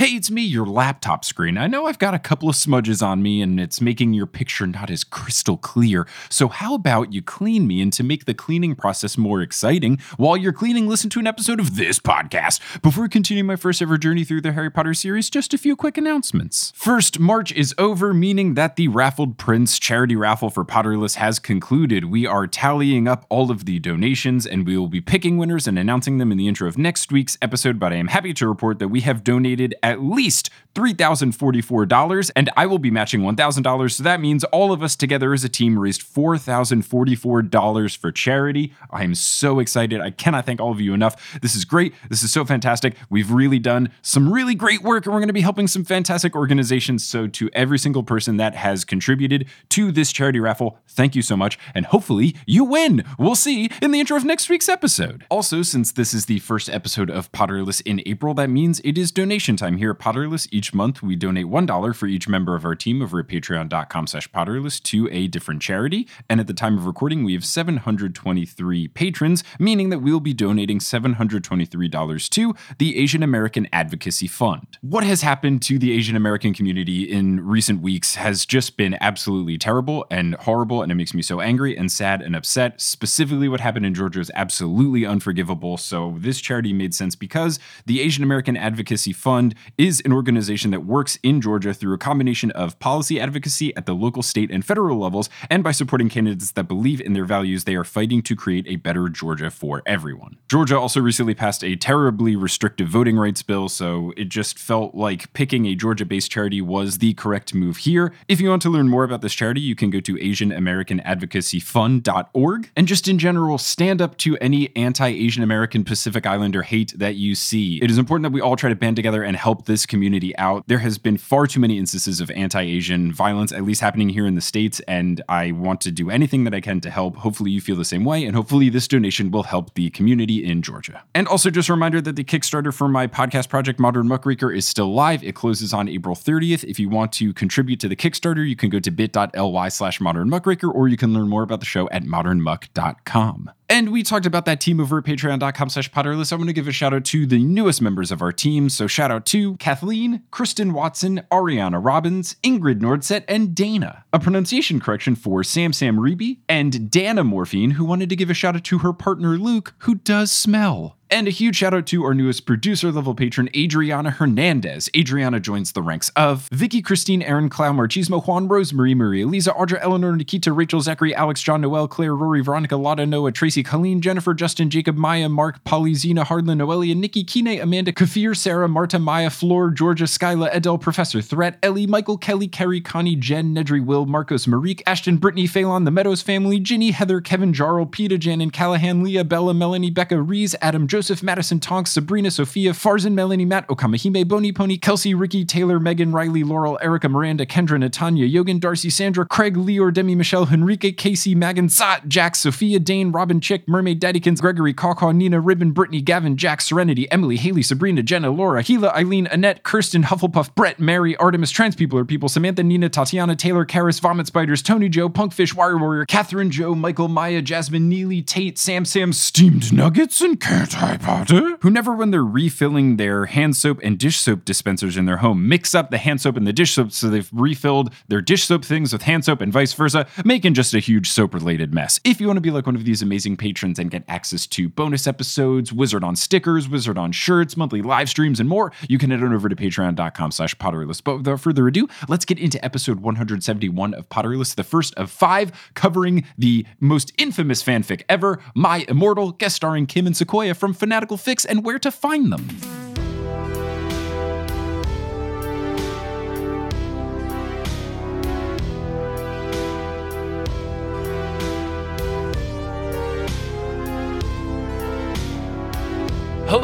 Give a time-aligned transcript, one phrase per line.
[0.00, 1.58] Hey, it's me, your laptop screen.
[1.58, 4.66] I know I've got a couple of smudges on me and it's making your picture
[4.66, 6.08] not as crystal clear.
[6.30, 7.82] So, how about you clean me?
[7.82, 11.60] And to make the cleaning process more exciting, while you're cleaning, listen to an episode
[11.60, 12.80] of this podcast.
[12.80, 15.98] Before continuing my first ever journey through the Harry Potter series, just a few quick
[15.98, 16.72] announcements.
[16.74, 22.06] First, March is over, meaning that the Raffled Prince charity raffle for Potterless has concluded.
[22.06, 25.78] We are tallying up all of the donations and we will be picking winners and
[25.78, 27.78] announcing them in the intro of next week's episode.
[27.78, 32.66] But I am happy to report that we have donated at least $3,044, and I
[32.66, 33.92] will be matching $1,000.
[33.92, 38.72] So that means all of us together as a team raised $4,044 for charity.
[38.90, 40.00] I am so excited.
[40.00, 41.40] I cannot thank all of you enough.
[41.40, 41.94] This is great.
[42.08, 42.94] This is so fantastic.
[43.08, 46.36] We've really done some really great work, and we're going to be helping some fantastic
[46.36, 47.04] organizations.
[47.04, 51.36] So, to every single person that has contributed to this charity raffle, thank you so
[51.36, 51.58] much.
[51.74, 53.04] And hopefully, you win.
[53.18, 55.24] We'll see in the intro of next week's episode.
[55.30, 59.10] Also, since this is the first episode of Potterless in April, that means it is
[59.10, 60.48] donation time here at Potterless.
[60.60, 64.30] Each month, we donate $1 for each member of our team over at patreon.com slash
[64.30, 66.06] potterless to a different charity.
[66.28, 70.78] And at the time of recording, we have 723 patrons, meaning that we'll be donating
[70.78, 74.76] $723 to the Asian American Advocacy Fund.
[74.82, 79.56] What has happened to the Asian American community in recent weeks has just been absolutely
[79.56, 82.82] terrible and horrible, and it makes me so angry and sad and upset.
[82.82, 85.78] Specifically, what happened in Georgia is absolutely unforgivable.
[85.78, 90.84] So, this charity made sense because the Asian American Advocacy Fund is an organization that
[90.84, 94.98] works in Georgia through a combination of policy advocacy at the local, state, and federal
[94.98, 98.66] levels, and by supporting candidates that believe in their values, they are fighting to create
[98.66, 100.38] a better Georgia for everyone.
[100.48, 105.32] Georgia also recently passed a terribly restrictive voting rights bill, so it just felt like
[105.34, 108.12] picking a Georgia based charity was the correct move here.
[108.26, 112.70] If you want to learn more about this charity, you can go to AsianAmericanAdvocacyFund.org.
[112.76, 117.16] And just in general, stand up to any anti Asian American Pacific Islander hate that
[117.16, 117.78] you see.
[117.82, 120.64] It is important that we all try to band together and help this community out.
[120.66, 124.26] There has been far too many instances of anti Asian violence, at least happening here
[124.26, 127.16] in the States, and I want to do anything that I can to help.
[127.16, 130.62] Hopefully, you feel the same way, and hopefully, this donation will help the community in
[130.62, 131.04] Georgia.
[131.14, 134.66] And also, just a reminder that the Kickstarter for my podcast project, Modern Muckraker, is
[134.66, 135.22] still live.
[135.22, 136.64] It closes on April 30th.
[136.64, 140.30] If you want to contribute to the Kickstarter, you can go to bit.ly slash modern
[140.30, 143.50] muckraker, or you can learn more about the show at modernmuck.com.
[143.70, 146.32] And we talked about that team over at patreon.com slash potterless.
[146.32, 148.68] I want to give a shout out to the newest members of our team.
[148.68, 154.04] So shout out to Kathleen, Kristen Watson, Ariana Robbins, Ingrid Nordset, and Dana.
[154.12, 158.34] A pronunciation correction for Sam Sam Reby and Dana Morphine, who wanted to give a
[158.34, 160.96] shout out to her partner Luke, who does smell.
[161.12, 164.88] And a huge shout out to our newest producer level patron, Adriana Hernandez.
[164.96, 169.80] Adriana joins the ranks of Vicky, Christine, Aaron, Clow, Marchismo, Juan, Rosemary, Maria, Lisa, Audra,
[169.80, 174.34] Eleanor, Nikita, Rachel, Zachary, Alex, John, Noel, Claire, Rory, Veronica, Lotta, Noah, Tracy, Colleen, Jennifer,
[174.34, 179.30] Justin, Jacob, Maya, Mark, Polly, Zena, Hardlin, Noelia, Nikki, Kine, Amanda, Kafir, Sarah, Marta, Maya,
[179.30, 184.46] Floor, Georgia, Skyla, Adele, Professor Threat, Ellie, Michael, Kelly, Kerry, Connie, Jen, Nedry, Will, Marcos,
[184.46, 189.02] Marique, Ashton, Brittany, Phelan, The Meadows Family, Ginny, Heather, Kevin, Jarl, Peta, Jan, and Callahan,
[189.02, 194.28] Leah, Bella, Melanie, Becca, Reese, Adam, Joseph, Madison, Tonks, Sabrina, Sophia, Farzan, Melanie, Matt, Okamahime,
[194.28, 199.24] Bony Pony, Kelsey, Ricky, Taylor, Megan, Riley, Laurel, Erica, Miranda, Kendra, Natanya, Yogan, Darcy, Sandra,
[199.24, 204.40] Craig, Leor, Demi, Michelle, Henrique, Casey, Megan, Zot, Jack, Sophia, Dane, Robin, Chick, Mermaid, Daddykins,
[204.40, 209.26] Gregory, Kawkaw, Nina, Ribbon, Brittany, Gavin, Jack, Serenity, Emily, Haley, Sabrina, Jenna, Laura, Gila, Eileen,
[209.28, 214.00] Annette, Kirsten, Hufflepuff, Brett, Mary, Artemis, Trans People are People, Samantha, Nina, Tatiana, Taylor, Karis,
[214.00, 218.84] Vomit Spiders, Tony, Joe, Punkfish, Wire Warrior, Catherine, Joe, Michael, Maya, Jasmine, Neely, Tate, Sam,
[218.84, 223.98] Sam, Steamed Nuggets, and Harry Potter, who never, when they're refilling their hand soap and
[223.98, 226.92] dish soap dispensers in their home, mix up the hand soap and the dish soap
[226.92, 230.74] so they've refilled their dish soap things with hand soap and vice versa, making just
[230.74, 232.00] a huge soap related mess.
[232.04, 234.68] If you want to be like one of these amazing patrons and get access to
[234.68, 239.10] bonus episodes, Wizard on stickers, Wizard on shirts, monthly live streams, and more, you can
[239.10, 241.02] head on over to patreon.com slash potterless.
[241.02, 245.52] But without further ado, let's get into episode 171 of Potterless, the first of five,
[245.74, 251.18] covering the most infamous fanfic ever, My Immortal, guest starring Kim and Sequoia from Fanatical
[251.18, 252.48] Fics, and where to find them.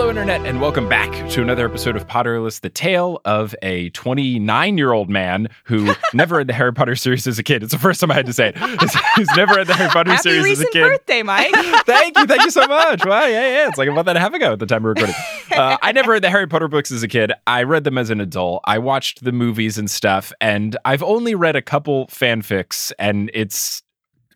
[0.07, 4.79] Hello, Internet, and welcome back to another episode of Potterless, the tale of a 29
[4.79, 7.65] year old man who never read the Harry Potter series as a kid.
[7.65, 8.57] It's the first time I had to say it.
[9.17, 10.83] He's never read the Harry Potter Happy series as a recent kid.
[10.83, 11.51] birthday, Mike.
[11.87, 13.05] thank you, thank you so much.
[13.05, 13.69] Wow, yeah, yeah.
[13.69, 15.17] It's like a month and a half ago at the time of recording.
[15.51, 17.33] Uh, I never read the Harry Potter books as a kid.
[17.49, 18.63] I read them as an adult.
[18.65, 23.83] I watched the movies and stuff, and I've only read a couple fanfics, and it's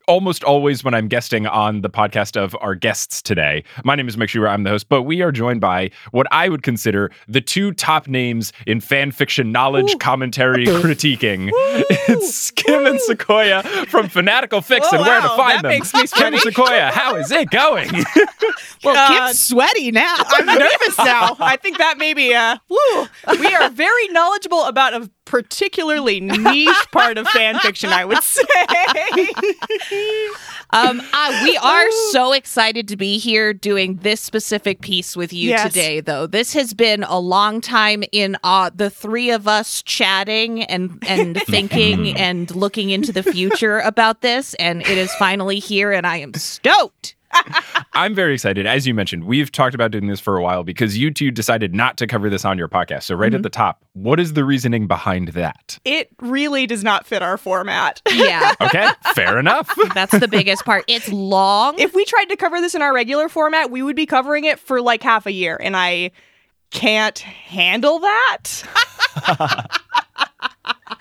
[0.09, 3.63] almost always when I'm guesting on the podcast of our guests today.
[3.85, 4.49] My name is Mike Schubert.
[4.49, 8.09] I'm the host, but we are joined by what I would consider the two top
[8.09, 11.51] names in fan fiction knowledge, commentary, critiquing.
[11.53, 15.71] It's Kim and Sequoia from Fanatical Fics Oh, and where to wow, find that them.
[15.71, 17.89] makes me Kim and Sequoia, how is it going?
[18.83, 19.27] Well, God.
[19.27, 20.15] Kim's sweaty now.
[20.19, 21.37] I'm nervous now.
[21.39, 23.07] I think that maybe uh woo.
[23.39, 28.43] We are very knowledgeable about a particularly niche part of fan fiction, I would say.
[30.73, 35.49] Um, uh, we are so excited to be here doing this specific piece with you
[35.49, 35.67] Yes.
[35.73, 36.29] today, though.
[36.29, 41.37] This has been a long time in uh, the three of us chatting and, and
[41.49, 46.19] thinking and looking into the future about this, and it is finally here, and I
[46.19, 47.17] am stoked.
[47.93, 48.67] I'm very excited.
[48.67, 51.75] As you mentioned, we've talked about doing this for a while because you two decided
[51.75, 53.05] not to cover this on your podcast.
[53.05, 53.43] So, right at mm-hmm.
[53.43, 55.79] the top, what is the reasoning behind that?
[55.85, 58.01] It really does not fit our format.
[58.11, 59.71] Yeah, Okay, fair enough.
[59.95, 60.85] that's the biggest part.
[60.87, 61.79] It's long.
[61.79, 64.59] If we tried to cover this in our regular format, we would be covering it
[64.59, 66.13] for like half a year, and I
[66.71, 68.63] can't handle that.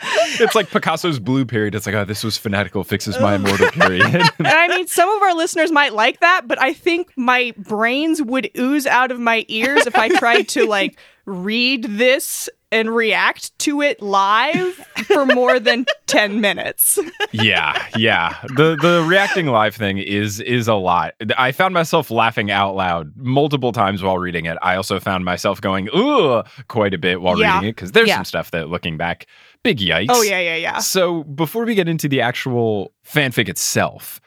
[0.41, 1.75] It's like Picasso's blue period.
[1.75, 4.05] It's like, oh, this was Fanatical Fics's my immortal period.
[4.05, 8.21] And I mean, some of our listeners might like that, but I think my brains
[8.21, 13.57] would ooze out of my ears if I tried to like read this and react
[13.59, 14.75] to it live
[15.07, 16.99] for more than 10 minutes.
[17.31, 18.35] yeah, yeah.
[18.55, 21.15] The the reacting live thing is is a lot.
[21.35, 24.57] I found myself laughing out loud multiple times while reading it.
[24.61, 27.55] I also found myself going, ooh, quite a bit while Yeah.
[27.55, 28.17] reading it because there's Yeah.
[28.17, 29.25] some stuff that looking back,
[29.63, 30.07] big yikes.
[30.09, 30.79] Oh, yeah, yeah, yeah.
[30.79, 34.19] So before we get into the actual fanfic itself,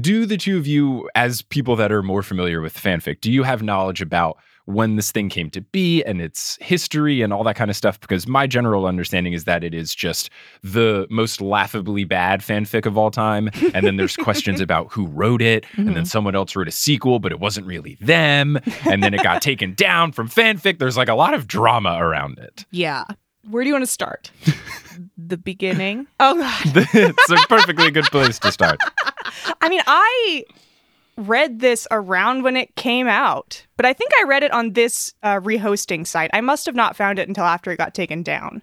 [0.00, 3.42] do the two of you, as people that are more familiar with fanfic, do you
[3.42, 4.36] have knowledge about
[4.66, 8.00] when this thing came to be and its history and all that kind of stuff?
[8.00, 10.28] Because my general understanding is that it is just
[10.62, 13.48] the most laughably bad fanfic of all time.
[13.74, 15.64] And then there's questions about who wrote it.
[15.76, 16.04] And then mm-hmm.
[16.04, 18.58] someone else wrote a sequel, but it wasn't really them.
[18.84, 20.78] And then it got taken down from fanfic.
[20.78, 22.66] There's like a lot of drama around it.
[22.72, 23.04] yeah,
[23.50, 24.30] Where do you want to start?
[25.18, 26.06] the beginning.
[26.18, 26.62] Oh, God.
[26.94, 28.80] it's a perfectly good place to start.
[29.60, 30.44] I mean, I
[31.16, 35.14] read this around when it came out, but I think I read it on this
[35.22, 36.30] uh, rehosting site.
[36.32, 38.62] I must have not found it until after it got taken down.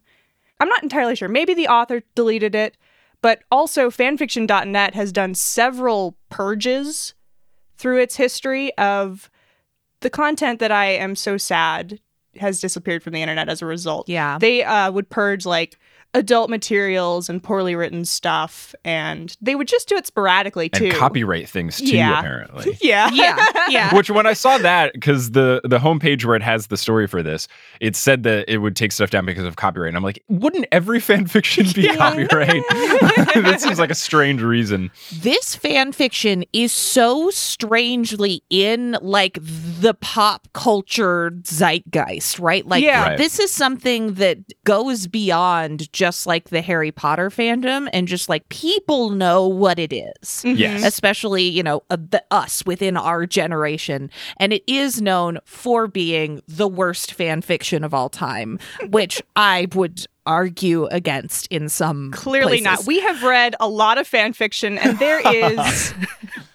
[0.59, 1.29] I'm not entirely sure.
[1.29, 2.75] Maybe the author deleted it,
[3.21, 7.13] but also fanfiction.net has done several purges
[7.77, 9.29] through its history of
[10.01, 11.99] the content that I am so sad
[12.37, 14.09] has disappeared from the internet as a result.
[14.09, 14.37] Yeah.
[14.39, 15.77] They uh, would purge like
[16.15, 20.85] adult materials and poorly written stuff, and they would just do it sporadically too.
[20.85, 22.19] and copyright things too Yeah.
[22.19, 23.09] apparently Yeah.
[23.11, 23.95] Yeah, yeah.
[23.95, 27.23] which when i saw that because the the homepage where it has the story for
[27.23, 27.47] this
[27.79, 30.67] it said that it would take stuff down because of copyright and i'm like wouldn't
[30.71, 32.61] every fan fiction be copyright
[33.41, 39.93] that seems like a strange reason this fan fiction is so strangely in like the
[40.01, 42.65] pop culture zeitgeist, right?
[42.65, 43.03] Like Yeah.
[43.03, 43.17] Right.
[43.17, 48.47] this is something that goes beyond just like the Harry Potter fandom and just like
[48.49, 50.43] people know what it is.
[50.45, 54.09] yes Especially, you know, uh, the us within our generation.
[54.37, 58.59] And it is known for being the worst fan fiction of all time,
[58.89, 62.85] which I would argue against in some Clearly not.
[62.85, 65.93] We have read a lot of fan fiction, and there is.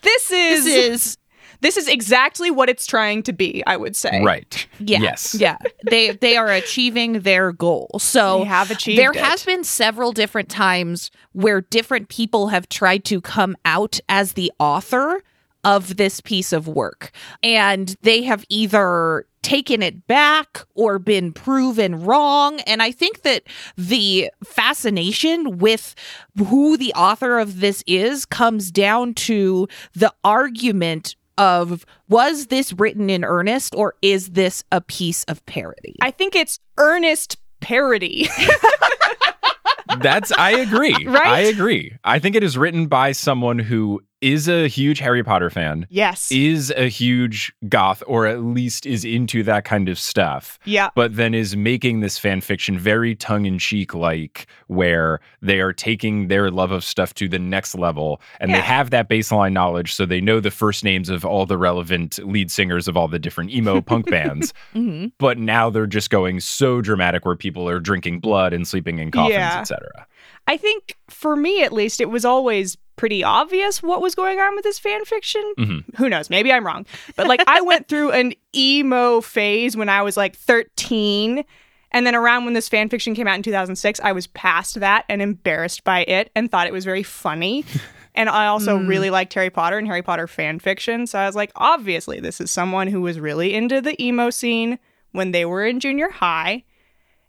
[0.03, 1.19] this is this is
[1.61, 3.63] this is exactly what it's trying to be.
[3.67, 4.23] I would say.
[4.23, 5.01] right Yeah.
[5.01, 5.57] yes Yeah.
[5.91, 7.91] They they are achieving their goal.
[7.99, 9.17] So They have achieved there it.
[9.17, 14.53] has been several different times where different people have tried to come out as the
[14.61, 15.23] author
[15.65, 17.11] of this piece of work.
[17.43, 22.61] And they have either taken it back or been proven wrong.
[22.61, 23.45] And I think that
[23.77, 25.95] the fascination with
[26.37, 33.09] who the author of this is comes down to the argument of was this written
[33.09, 35.97] in earnest or is this a piece of parody?
[36.03, 38.29] I think it's earnest parody.
[40.01, 41.07] That's I agree.
[41.07, 41.27] Right?
[41.27, 41.97] I agree.
[42.05, 46.31] I think it is written by someone who is a huge Harry Potter fan, yes.
[46.33, 50.59] is a huge goth, or at least is into that kind of stuff.
[50.65, 50.89] yeah.
[50.95, 55.73] But then is making this fan fiction very tongue in cheek, like where they are
[55.73, 59.95] taking their love of stuff to the next level and they have that baseline knowledge.
[59.95, 63.19] So they know the first names of all the relevant lead singers of all the
[63.19, 64.53] different emo punk bands.
[64.75, 65.13] Mhm.
[65.19, 69.11] But now they're just going so dramatic where people are drinking blood and sleeping in
[69.11, 69.61] coffins, Yeah.
[69.61, 70.07] etc.
[70.47, 74.55] I think for me at least, it was always pretty obvious what was going on
[74.55, 75.55] with this fan fiction.
[75.59, 75.95] Mhm.
[75.97, 76.29] Who knows?
[76.29, 76.85] Maybe I'm wrong.
[77.17, 81.45] But like, I went through an emo phase when I was like 13.
[81.91, 85.07] And then around when this fan fiction came out in 2006, I was past that
[85.09, 87.65] and embarrassed by it and thought it was very funny.
[88.15, 91.07] And I also really liked Harry Potter and Harry Potter fan fiction.
[91.07, 94.81] So I was like, obviously, this is someone who was really into the emo scene
[95.13, 96.65] when they were in junior high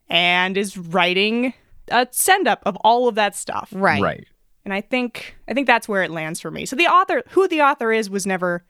[0.09, 1.53] and is writing
[1.89, 3.69] a send up of all of that stuff.
[3.71, 4.01] Right.
[4.01, 4.27] Right.
[4.69, 6.67] And I think I think that's where it lands for me.
[6.67, 8.63] So the author, who the author is, was never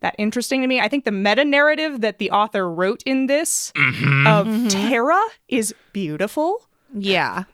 [0.00, 0.80] that interesting to me.
[0.80, 4.26] I think the meta narrative that the author wrote in this mm-hmm.
[4.26, 4.68] of mm-hmm.
[4.68, 6.66] Tara is beautiful.
[6.94, 7.44] Yeah.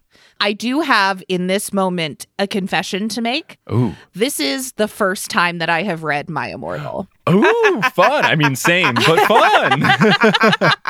[0.40, 3.59] I do have in this moment a confession to make.
[3.73, 3.95] Ooh.
[4.12, 7.09] This is the first time that I have read My Immortal.
[7.28, 8.25] Ooh, fun.
[8.25, 9.83] I mean, same, but fun.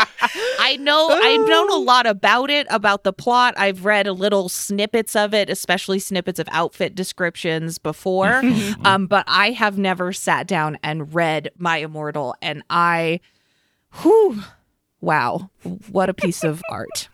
[0.58, 3.54] I know I've known a lot about it, about the plot.
[3.56, 8.42] I've read a little snippets of it, especially snippets of outfit descriptions before.
[8.84, 13.20] um, but I have never sat down and read My Immortal, and I,
[14.02, 14.42] whew,
[15.00, 15.50] wow,
[15.90, 17.08] what a piece of art.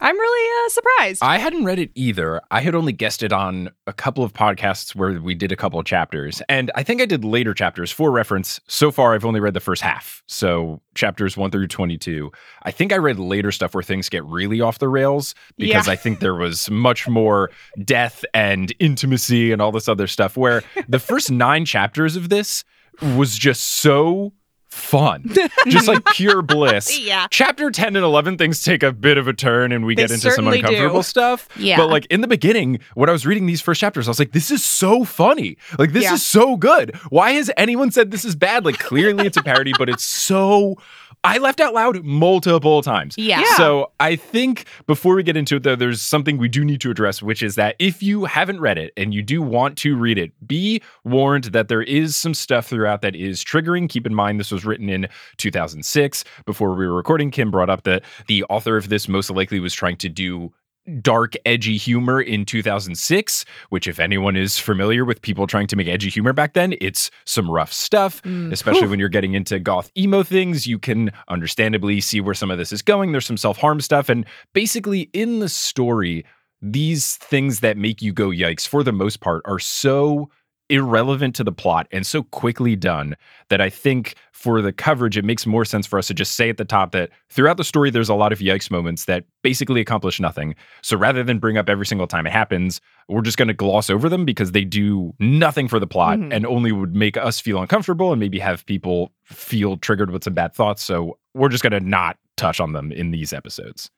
[0.00, 1.22] I'm really uh, surprised.
[1.22, 2.40] I hadn't read it either.
[2.50, 5.78] I had only guessed it on a couple of podcasts where we did a couple
[5.78, 6.42] of chapters.
[6.48, 8.60] And I think I did later chapters for reference.
[8.66, 10.22] So far, I've only read the first half.
[10.26, 12.30] So chapters one through 22.
[12.62, 15.92] I think I read later stuff where things get really off the rails because Yeah.
[15.92, 17.50] I think there was much more
[17.84, 20.36] death and intimacy and all this other stuff.
[20.36, 22.64] Where the first nine chapters of this
[23.02, 24.32] was just so
[24.74, 25.24] fun,
[25.68, 26.98] just like pure bliss.
[26.98, 27.26] Yeah.
[27.30, 30.10] Chapter 10 and 11, things take a bit of a turn and we They get
[30.10, 30.66] into some certainly do.
[30.66, 31.48] uncomfortable stuff.
[31.56, 31.76] Yeah.
[31.76, 34.32] But like in the beginning, when I was reading these first chapters, I was like,
[34.32, 35.56] this is so funny.
[35.78, 36.14] Like, this Yeah.
[36.14, 36.94] is so good.
[37.08, 38.64] Why has anyone said this is bad?
[38.64, 40.76] Like, clearly it's a parody, but it's so.
[41.22, 43.14] I left out loud multiple times.
[43.16, 43.40] Yeah.
[43.40, 43.56] Yeah.
[43.56, 46.90] So I think before we get into it, though, there's something we do need to
[46.90, 50.18] address, which is that if you haven't read it and you do want to read
[50.18, 53.88] it, be warned that there is some stuff throughout that is triggering.
[53.88, 56.24] Keep in mind, this was written in 2006.
[56.46, 59.74] Before we were recording, Kim brought up that the author of this most likely was
[59.74, 60.52] trying to do
[61.00, 65.88] dark, edgy humor in 2006, which, if anyone is familiar with people trying to make
[65.88, 68.52] edgy humor back then, it's some rough stuff, mm.
[68.52, 70.66] especially when you're getting into goth emo things.
[70.66, 73.12] You can understandably see where some of this is going.
[73.12, 74.08] There's some self harm stuff.
[74.08, 76.24] And basically, in the story,
[76.60, 80.30] these things that make you go yikes, for the most part, are so
[80.70, 83.14] irrelevant to the plot and so quickly done
[83.50, 86.48] that I think for the coverage, it makes more sense for us to just say
[86.48, 89.80] at the top that throughout the story, there's a lot of yikes moments that basically
[89.80, 90.54] accomplish nothing.
[90.82, 93.90] So rather than bring up every single time it happens, we're just going to gloss
[93.90, 96.32] over them because they do nothing for the plot Mhm.
[96.34, 100.34] and only would make us feel uncomfortable and maybe have people feel triggered with some
[100.34, 100.82] bad thoughts.
[100.82, 103.90] So we're just going to not touch on them in these episodes.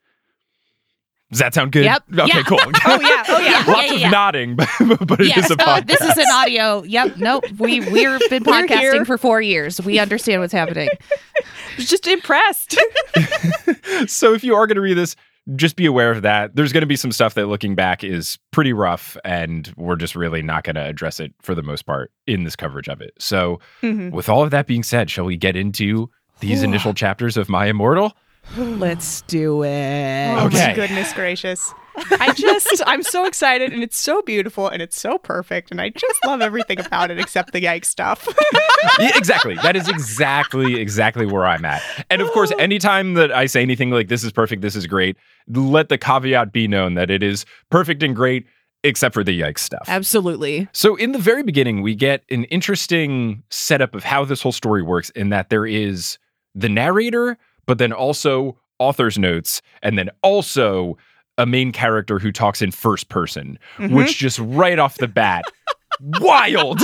[1.30, 1.84] Does that sound good?
[1.84, 2.04] Yep.
[2.20, 2.42] Okay, Yeah.
[2.44, 2.58] cool.
[2.64, 3.50] oh yeah, oh yeah.
[3.50, 4.10] Yeah, Lots yeah, of yeah.
[4.10, 4.68] nodding, but,
[5.06, 5.86] but it is yes, a uh, podcast.
[5.86, 6.82] this is an audio.
[6.84, 7.16] Yep.
[7.16, 7.44] Nope.
[7.58, 9.80] We we've been podcasting for four years.
[9.80, 10.88] We understand what's happening.
[11.78, 12.78] Just impressed.
[14.06, 15.16] so if you are going to read this,
[15.54, 16.54] just be aware of that.
[16.56, 20.16] There's going to be some stuff that looking back is pretty rough, and we're just
[20.16, 23.12] really not going to address it for the most part in this coverage of it.
[23.18, 24.10] So, Mhm.
[24.10, 27.66] with all of that being said, shall we get into these initial chapters of My
[27.66, 28.12] Immortal?
[28.56, 30.28] Let's do it.
[30.38, 30.68] Oh Okay.
[30.68, 31.72] my goodness gracious.
[32.20, 35.88] I just I'm so excited and it's so beautiful and it's so perfect and I
[35.90, 38.28] just love everything about it except the yikes stuff.
[39.00, 39.56] Yeah, exactly.
[39.56, 41.82] That is exactly exactly where I'm at.
[42.08, 42.56] And of course, oh.
[42.56, 45.16] anytime that I say anything like this is perfect, this is great,
[45.48, 48.46] let the caveat be known that it is perfect and great
[48.84, 49.84] except for the yikes stuff.
[49.88, 50.68] Absolutely.
[50.72, 54.82] So, in the very beginning, we get an interesting setup of how this whole story
[54.82, 56.16] works in that there is
[56.54, 57.36] the narrator,
[57.66, 60.96] but then also author's notes, and then also
[61.38, 63.94] a main character who talks in first person, mm-hmm.
[63.94, 65.44] which just right off the bat
[66.00, 66.80] wild.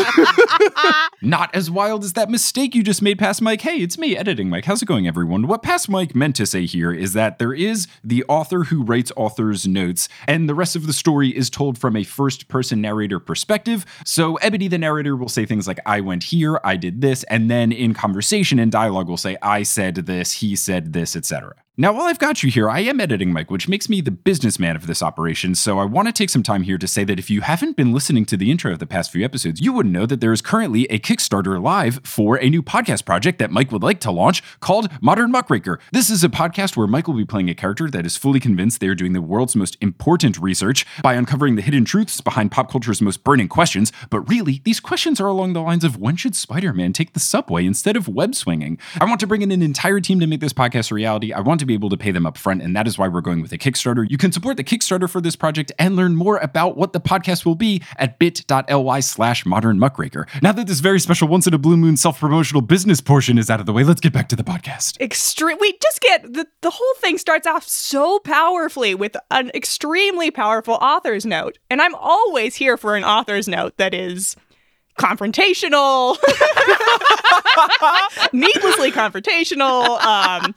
[1.22, 3.60] Not as wild as that mistake you just made past Mike.
[3.60, 4.64] Hey, it's me, editing Mike.
[4.64, 5.46] How's it going, everyone?
[5.46, 9.12] What past Mike meant to say here is that there is the author who writes
[9.16, 13.18] author's notes, and the rest of the story is told from a first person narrator
[13.18, 13.84] perspective.
[14.04, 17.50] So Ebony, the narrator, will say things like, I went here, I did this, and
[17.50, 21.54] then in conversation and dialogue will say, I said this, he said this, etc.
[21.78, 24.76] Now, while I've got you here, I am editing Mike, which makes me the businessman
[24.76, 27.30] of this operation, so I want to take some time here to say that if
[27.30, 30.06] you haven't been listening to the intro of the past few episodes, you wouldn't know
[30.06, 33.82] that there is currently a Kickstarter live for a new podcast project that Mike would
[33.82, 35.80] like to launch called Modern Muckraker.
[35.92, 38.80] This is a podcast where Mike will be playing a character that is fully convinced
[38.80, 42.70] they are doing the world's most important research by uncovering the hidden truths behind pop
[42.70, 46.36] culture's most burning questions, but really, these questions are along the lines of when should
[46.36, 48.78] Spider Man take the subway instead of web swinging?
[49.00, 51.32] I want to bring in an entire team to make this podcast a reality.
[51.32, 53.20] I want to be able to pay them up front, and that is why we're
[53.20, 54.08] going with a Kickstarter.
[54.08, 57.44] You can support the Kickstarter for this project and learn more about what the podcast
[57.44, 60.26] will be at bit.ly slash modern muckraker.
[60.42, 63.60] Now that this very special once in a blue moon self-promotional business portion is out
[63.60, 65.00] of the way, let's get back to the podcast.
[65.00, 65.58] Extreme.
[65.60, 70.74] We just get the the whole thing starts off so powerfully with an extremely powerful
[70.74, 74.36] author's note, and I'm always here for an author's note that is
[74.98, 76.16] confrontational,
[78.32, 80.54] needlessly confrontational, um,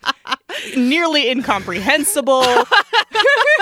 [0.76, 2.46] nearly incomprehensible,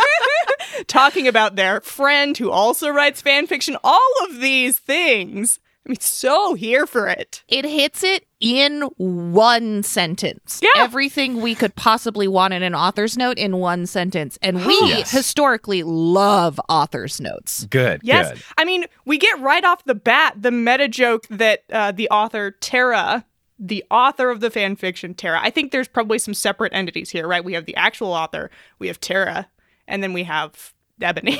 [0.88, 3.78] talking about their friend who also writes fan fiction.
[3.84, 5.60] All of these things.
[5.88, 7.44] I mean, so here for it.
[7.50, 10.62] It hits it in one sentence.
[10.64, 10.70] Yeah.
[10.84, 14.38] Everything we could possibly want in an author's note in one sentence.
[14.42, 15.12] And we Yes.
[15.12, 17.66] historically love author's notes.
[17.66, 18.00] good.
[18.04, 18.30] Yes.
[18.32, 18.44] Good.
[18.58, 22.52] I mean, we get right off the bat the meta joke that uh, the author,
[22.52, 23.26] Tara,
[23.60, 27.28] the author of the fan fiction, Tara, I think there's probably some separate entities here,
[27.28, 27.44] right?
[27.44, 28.50] We have the actual author,
[28.80, 29.48] we have Tara,
[29.88, 31.38] and then we have Ebony.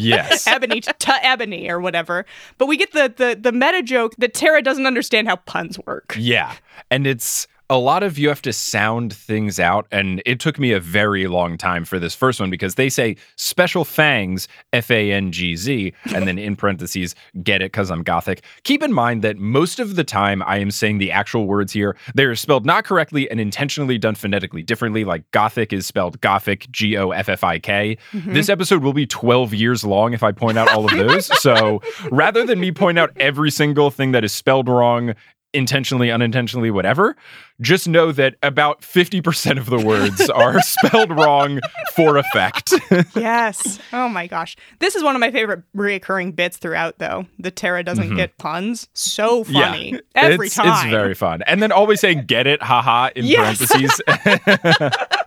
[0.00, 0.46] Yes.
[0.46, 2.26] Ebony to Ebony or whatever.
[2.58, 6.16] But we get the, the the meta joke that Tara doesn't understand how puns work.
[6.18, 6.54] Yeah.
[6.90, 9.86] And it's a lot of you have to sound things out.
[9.90, 13.16] And it took me a very long time for this first one because they say
[13.36, 18.02] special fangs, F A N G Z, and then in parentheses, get it because I'm
[18.02, 18.42] Gothic.
[18.62, 21.96] Keep in mind that most of the time I am saying the actual words here,
[22.14, 25.04] they're spelled not correctly and intentionally done phonetically differently.
[25.04, 27.98] Like Gothic is spelled Gothic, G O F F I K.
[28.12, 28.32] Mm-hmm.
[28.32, 31.26] This episode will be 12 years long if I point out all of those.
[31.42, 35.14] so rather than me point out every single thing that is spelled wrong,
[35.58, 37.16] intentionally, unintentionally, whatever,
[37.60, 41.60] just know that about 50% of the words are spelled wrong
[41.94, 42.72] for effect.
[43.14, 43.78] Yes.
[43.90, 44.54] Oh my gosh.
[44.78, 47.26] This is one of my favorite reoccurring bits throughout, though.
[47.38, 48.16] The Tara doesn't mm-hmm.
[48.16, 48.88] get puns.
[48.92, 49.98] So funny.
[50.14, 50.86] Every it's, time.
[50.86, 51.42] It's very fun.
[51.46, 53.58] And then always saying get it, haha, in Yes.
[53.66, 54.00] parentheses.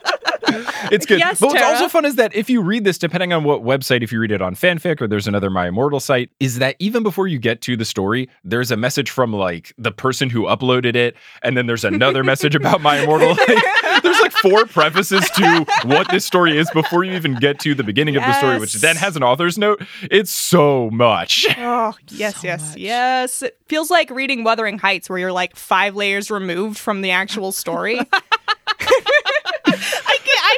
[0.91, 1.19] it's good.
[1.19, 1.73] Yes, but what's Tara.
[1.73, 4.31] also fun is that if you read this, depending on what website, if you read
[4.31, 7.61] it on fanfic or there's another My Immortal site, is that even before you get
[7.61, 11.67] to the story, there's a message from like the person who uploaded it, and then
[11.67, 13.35] there's another message about My Immortal.
[14.03, 17.83] there's like four prefaces to what this story is before you even get to the
[17.83, 19.81] beginning of the story, which then has an author's note.
[20.03, 21.45] It's so much.
[21.57, 22.77] Oh, yes, So yes, much.
[22.77, 23.41] yes.
[23.41, 27.51] It feels like reading Wuthering Heights, where you're like five layers removed from the actual
[27.51, 27.99] story.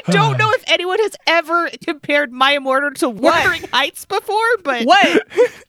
[0.10, 5.28] Don't know if anyone has ever compared My Immortal to Wuthering Heights before, but what?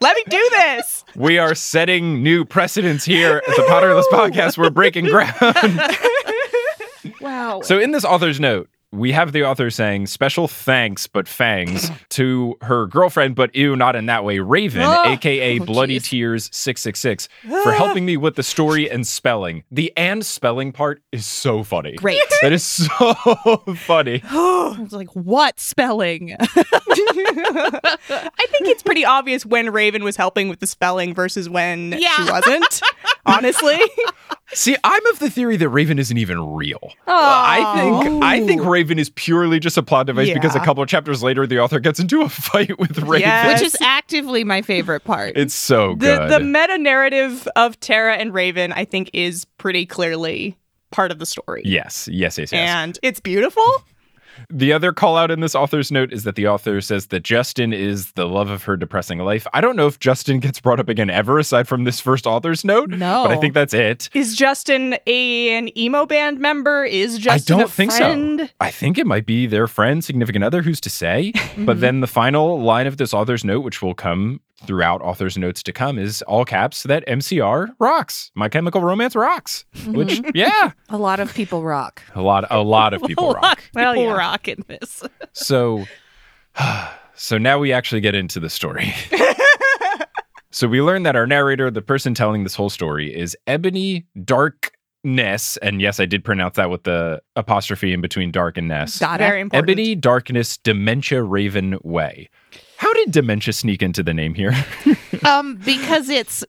[0.00, 1.04] Let me do this.
[1.14, 4.56] We are setting new precedents here at the Potterless podcast.
[4.56, 5.34] We're breaking ground.
[7.20, 7.60] wow.
[7.62, 12.56] so, in this author's note, we have the author saying special thanks, but fangs, to
[12.62, 15.04] her girlfriend, but ew, not in that way, Raven, ah!
[15.06, 15.12] Oh.
[15.12, 16.08] aka Oh, Bloody jeez.
[16.08, 17.72] Tears 666, for ah!
[17.72, 19.64] helping me with the story and spelling.
[19.70, 21.96] The and spelling part is so funny.
[21.96, 22.20] Great.
[22.42, 23.14] That is so
[23.76, 24.20] funny.
[24.28, 26.36] I was like, what spelling?
[26.38, 26.46] I
[28.50, 32.82] think it's pretty obvious when Raven was helping with the spelling versus when she wasn't.
[33.24, 33.80] Honestly.
[34.54, 36.92] See, I'm of the theory that Raven isn't even real.
[37.06, 40.88] I think I think Raven is purely just a plot device because a couple of
[40.88, 43.20] chapters later the author gets into a fight with Raven.
[43.28, 43.60] Yes.
[43.60, 45.36] Which is actively my favorite part.
[45.36, 46.30] It's so the good.
[46.30, 50.56] the meta narrative of Tara and Raven, I think, is pretty clearly
[50.90, 51.62] part of the story.
[51.64, 52.70] yes, yes, yes, yes.
[52.70, 53.64] And it's beautiful.
[54.50, 57.72] The other call out in this author's note is that the author says that Justin
[57.72, 59.46] is the love of her depressing life.
[59.52, 62.64] I don't know if Justin gets brought up again ever aside from this first author's
[62.64, 62.90] note.
[62.90, 63.24] No.
[63.24, 64.10] But I think that's it.
[64.14, 66.84] Is Justin a, an emo band member?
[66.84, 68.40] Is Justin I don't think friend?
[68.40, 68.48] so.
[68.60, 71.32] I think it might be their friend, significant other, who's to say.
[71.34, 71.80] but mm-hmm.
[71.80, 75.72] then the final line of this author's note, which will come throughout author's notes to
[75.72, 78.30] come, is all caps that MCR rocks.
[78.34, 79.64] My Chemical Romance rocks.
[79.76, 79.92] Mm-hmm.
[79.92, 82.02] Which, yeah, a lot of people rock.
[82.14, 83.42] a lot, a lot of people a rock.
[83.42, 84.16] lot of Well, people yeah.
[84.16, 85.02] rock in this.
[85.32, 85.84] So,
[87.14, 88.94] so now we actually get into the story.
[90.50, 95.56] So we learn that our narrator, the person telling this whole story, is Ebony Darkness.
[95.56, 99.00] And yes, I did pronounce that with the apostrophe in between dark and ness.
[99.00, 99.68] Got Very important.
[99.68, 102.30] Ebony Darkness Dementia Raven Way.
[103.04, 104.52] How did dementia sneak into the name here?
[105.24, 106.44] Um, because it's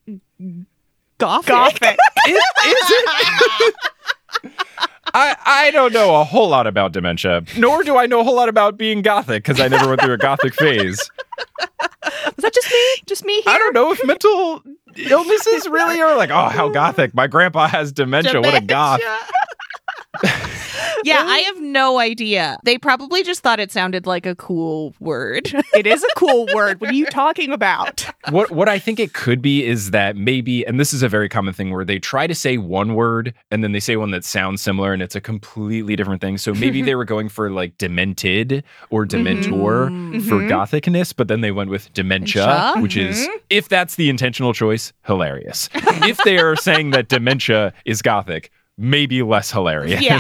[1.18, 1.48] gothic.
[1.48, 1.98] Gothic.
[2.28, 3.76] is, is it?
[5.14, 8.36] I, I don't know a whole lot about dementia, nor do I know a whole
[8.36, 11.00] lot about being gothic because I never went through a gothic phase.
[12.04, 13.04] Was that just me?
[13.06, 13.54] Just me here?
[13.54, 14.62] I don't know if mental
[14.98, 17.14] illnesses really are like, oh, how gothic.
[17.14, 18.42] My grandpa has dementia.
[18.42, 19.00] What a goth.
[21.06, 22.58] Yeah, I have no idea.
[22.64, 25.54] They probably just thought it sounded like a cool word.
[25.76, 26.80] It is a cool word.
[26.80, 28.06] What are you talking about?
[28.30, 31.28] What what I think it could be is that maybe, and this is a very
[31.28, 34.24] common thing where they try to say one word and then they say one that
[34.24, 36.38] sounds similar and it's a completely different thing.
[36.38, 40.16] So maybe they were going for like demented or dementor mm-hmm.
[40.16, 40.30] Mm-hmm.
[40.30, 42.82] for gothicness, but then they went with dementia, Dementia?
[42.82, 43.38] which is, mm-hmm.
[43.50, 45.68] if that's the intentional choice, hilarious.
[45.74, 50.02] if they are saying that dementia is gothic, maybe less hilarious.
[50.02, 50.20] Yeah.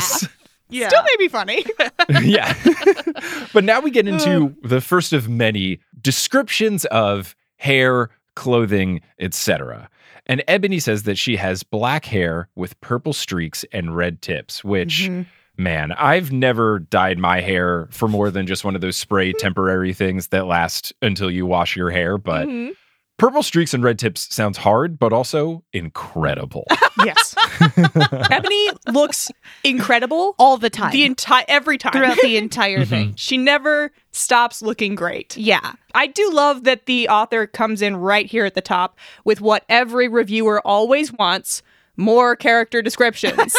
[0.69, 0.87] Yeah.
[0.87, 1.65] Still may be funny.
[2.23, 2.55] yeah.
[3.53, 9.89] but now we get into the first of many descriptions of hair, clothing, etc.
[10.25, 15.03] And Ebony says that she has black hair with purple streaks and red tips, which
[15.03, 15.21] mm-hmm.
[15.61, 19.37] man, I've never dyed my hair for more than just one of those spray mm-hmm.
[19.37, 22.73] temporary things that last until you wash your hair, but mm-hmm.
[23.17, 26.65] Purple streaks and red tips sounds hard, but also incredible.
[27.05, 27.35] yes.
[28.31, 29.31] Ebony looks
[29.63, 30.91] incredible All the time.
[30.91, 31.93] the entire every time.
[31.93, 32.89] throughout the entire mm-hmm.
[32.89, 33.13] thing.
[33.15, 35.35] she never stops looking great.
[35.37, 35.73] Yeah.
[35.93, 39.63] I do love that the author comes in right here at the top with what
[39.69, 41.61] every reviewer always wants
[41.97, 43.53] more character descriptions.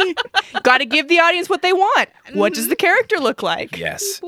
[0.62, 2.08] Got to give the audience what they want.
[2.34, 3.76] What does the character look like?
[3.76, 4.20] yes.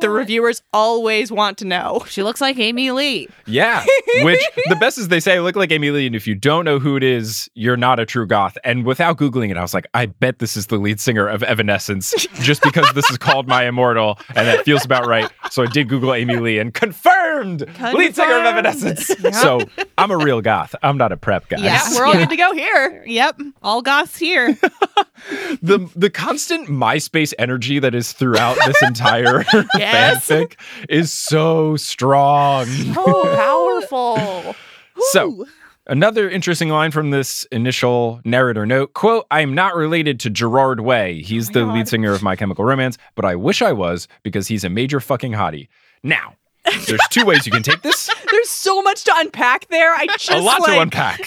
[0.00, 2.04] The reviewers always want to know.
[2.08, 3.28] She looks like Amy Lee.
[3.46, 3.84] Yeah,
[4.22, 6.64] which the best is they say I look like Amy Lee, and if you don't
[6.64, 8.56] know who it is, you're not a true goth.
[8.64, 11.42] And without googling it, I was like, I bet this is the lead singer of
[11.42, 15.30] Evanescence, just because this is called My Immortal, and that feels about right.
[15.50, 17.60] So I did Google Amy Lee and confirmed,
[17.94, 18.66] lead singer of Confirmed.
[18.66, 19.40] Evanescence.
[19.40, 19.60] So
[19.98, 20.74] I'm a real goth.
[20.82, 21.58] I'm not a prep guy.
[21.58, 21.80] Yeah.
[21.94, 23.02] We're all good to go here.
[23.06, 23.40] Yep.
[23.62, 24.56] All goths here.
[25.62, 29.44] the the constant MySpace energy that is throughout this entire
[29.76, 30.28] Yes.
[30.28, 30.54] fanfic
[30.88, 32.66] is so strong.
[32.96, 34.56] Oh, powerful.
[35.10, 35.44] So,
[35.88, 40.78] another interesting line from this initial narrator note quote, I am not related to Gerard
[40.80, 41.20] Way.
[41.20, 44.46] He's oh the lead singer of My Chemical Romance, but I wish I was because
[44.46, 45.66] he's a major fucking hottie.
[46.04, 46.36] Now,
[46.86, 48.08] there's two ways you can take this.
[48.30, 49.92] There's so much to unpack there.
[49.92, 51.26] I just a lot like, to unpack.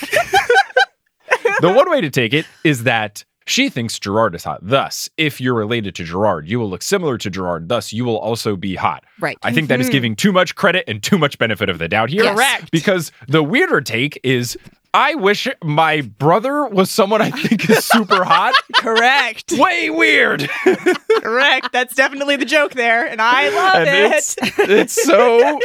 [1.60, 4.60] the one way to take it is that she thinks Gerard is hot.
[4.62, 7.70] Thus, if you're related to Gerard, you will look similar to Gerard.
[7.70, 9.04] Thus, you will also be hot.
[9.20, 9.38] Right.
[9.44, 9.92] I think that is mm-hmm.
[9.94, 12.24] giving too much credit and too much benefit of the doubt here.
[12.24, 12.36] Yes.
[12.36, 12.72] Correct.
[12.72, 14.58] Because the weirder take is
[14.94, 18.56] I wish my brother was someone I think is super hot.
[18.78, 19.54] Correct.
[19.54, 20.50] Way weird.
[21.22, 21.72] Correct.
[21.72, 24.12] That's definitely the joke there, and I love and it.
[24.14, 25.60] it's it's so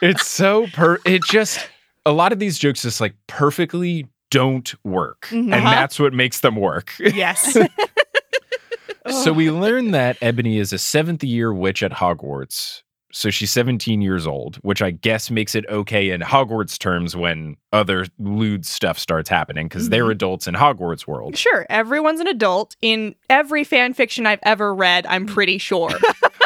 [0.02, 1.68] it's so per it just
[2.06, 5.70] a lot of these jokes just like perfectly don't work and Uh-huh.
[5.70, 7.56] that's what makes them work yes.
[9.24, 12.82] so we learn that ebony is a seventh year witch at hogwarts
[13.14, 17.56] so she's 17 years old which i guess makes it okay in hogwarts terms when
[17.72, 22.74] other lewd stuff starts happening because they're adults in hogwarts world Sure, everyone's an adult.
[22.80, 25.90] In every fan fiction I've ever read, I'm pretty sure.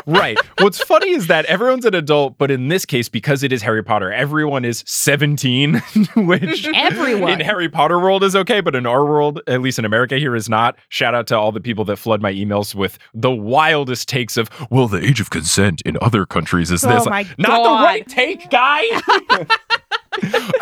[0.06, 0.38] Right.
[0.60, 3.82] What's funny is that everyone's an adult, but in this case, because it is Harry
[3.82, 5.74] Potter, everyone is 17,
[6.16, 7.32] which Everyone.
[7.32, 10.36] in Harry Potter world is okay, but in our world, at least in America here,
[10.36, 10.76] is not.
[10.90, 14.48] Shout out to all the people that flood my emails with the wildest takes of,
[14.70, 17.06] well, the age of consent in other countries is this.
[17.06, 17.80] Oh my not God.
[17.80, 18.82] the right take, guy.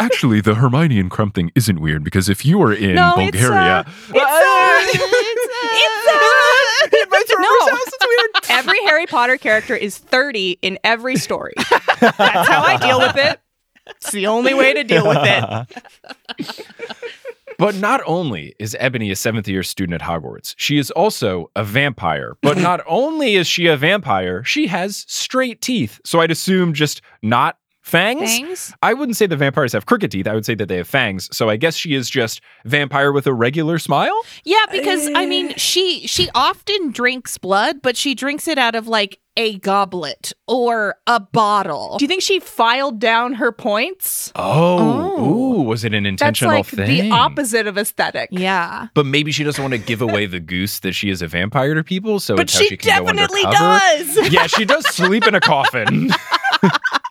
[0.00, 3.30] Actually, the Hermione and Krum thing isn't weird because if you were in No, it's,
[3.38, 4.80] Bulgaria, uh, It's, uh,
[5.76, 6.43] it's,
[6.84, 6.88] uh,
[7.38, 7.78] no.
[8.50, 11.54] Every Harry Potter character is 30 in every story.
[11.56, 13.40] That's how I deal with it.
[13.86, 16.60] It's the only way to deal with it.
[17.58, 21.62] But not only is Ebony a seventh year student at Hogwarts, she is also a
[21.62, 22.36] vampire.
[22.42, 26.00] But not only is she a vampire, she has straight teeth.
[26.04, 28.38] So I'd assume just not fangs.
[28.38, 28.74] Fangs?
[28.82, 30.26] I wouldn't say the vampires have crooked teeth.
[30.26, 31.28] I would say that they have fangs.
[31.36, 34.18] So I guess she is just vampire with a regular smile.
[34.44, 35.54] Yeah, because I mean, eh.
[35.56, 40.94] she she often drinks blood, but she drinks it out of like a goblet or
[41.08, 41.96] a bottle.
[41.98, 44.32] Do you think she filed down her points?
[44.36, 45.24] Oh, Oh.
[45.60, 46.86] ooh, was it an That's intentional like thing?
[46.86, 48.28] the opposite of aesthetic.
[48.32, 48.88] yeah.
[48.94, 51.74] But maybe she doesn't want to give away the goose that she is a vampire
[51.74, 52.20] to people.
[52.20, 54.32] So But it's how she she can go definitely does.
[54.32, 56.10] Yeah, she does sleep in a coffin.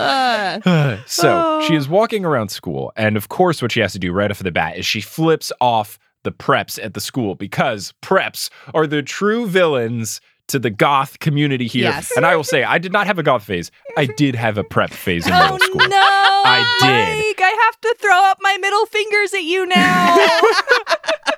[0.00, 4.12] Uh, so she is walking around school, and of course, what she has to do
[4.12, 8.50] right off the bat is she flips off the preps at the school because preps
[8.74, 11.84] are the true villains to the goth community here.
[11.84, 12.10] Yes.
[12.16, 13.70] And I will say, I did not have a goth phase.
[13.96, 15.82] I did have a prep phase in middle school.
[15.82, 15.96] Oh, no!
[15.96, 17.18] I did.
[17.18, 20.16] Mike, I have to throw up my middle fingers at you now.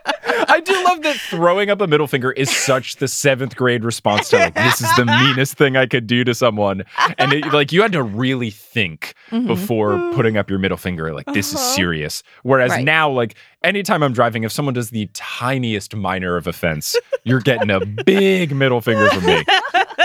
[0.25, 4.29] I do love that throwing up a middle finger is such the seventh grade response
[4.31, 6.85] to like this is the meanest thing I could do to someone,
[7.19, 9.47] and it, like you had to really think Mm-hmm.
[9.47, 11.15] before putting up your middle finger.
[11.15, 12.23] Like this is serious.
[12.43, 12.85] Whereas Right.
[12.85, 17.71] now, like anytime I'm driving, if someone does the tiniest minor of offense, you're getting
[17.71, 19.43] a big middle finger from me.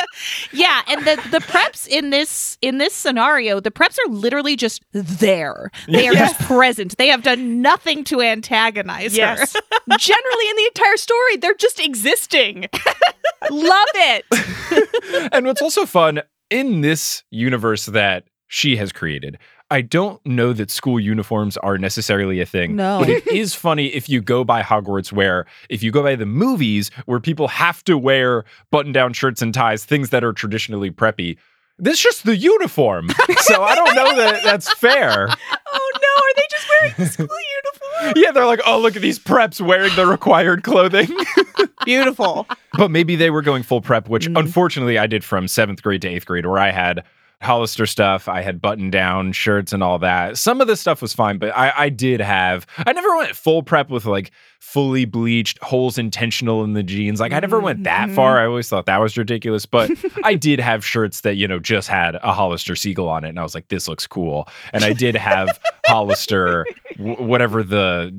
[0.52, 4.84] yeah, and the the preps in this in this scenario, the preps are literally just
[4.92, 5.72] there.
[5.88, 6.98] They are just present.
[6.98, 9.36] They have done nothing to antagonize her.
[9.36, 12.68] Generally, in the entire story, they're just existing.
[13.52, 15.30] Love it.
[15.34, 19.38] and what's also fun in this universe that she has created,
[19.70, 22.76] I don't know that school uniforms are necessarily a thing.
[22.76, 23.00] No.
[23.00, 26.26] But it is funny if you go by Hogwarts, where if you go by the
[26.26, 30.92] movies, where people have to wear button down shirts and ties, things that are traditionally
[30.92, 31.38] preppy.
[31.80, 33.10] This is just the uniform.
[33.42, 35.28] so I don't know that that's fair.
[35.74, 38.14] Oh no, are they just wearing the school uniform?
[38.16, 41.10] Yeah, they're like, oh, look at these preps wearing the required clothing.
[41.86, 42.48] Beautiful.
[42.78, 44.40] but maybe they were going full prep, which mm.
[44.40, 47.04] unfortunately I did from seventh grade to eighth grade, where I had
[47.42, 50.38] Hollister stuff, I had button down shirts and all that.
[50.38, 53.62] Some of the stuff was fine, but I, I did have, I never went full
[53.62, 57.20] prep with like fully bleached holes intentional in the jeans.
[57.20, 58.16] Like I never went that mm-hmm.
[58.16, 58.40] far.
[58.40, 59.92] I always thought that was ridiculous, but
[60.24, 63.30] I did have shirts that, you know, just had a Hollister Seagull on it.
[63.30, 64.48] And I was like, this looks cool.
[64.74, 66.66] And I did have Hollister,
[66.98, 68.12] w- whatever the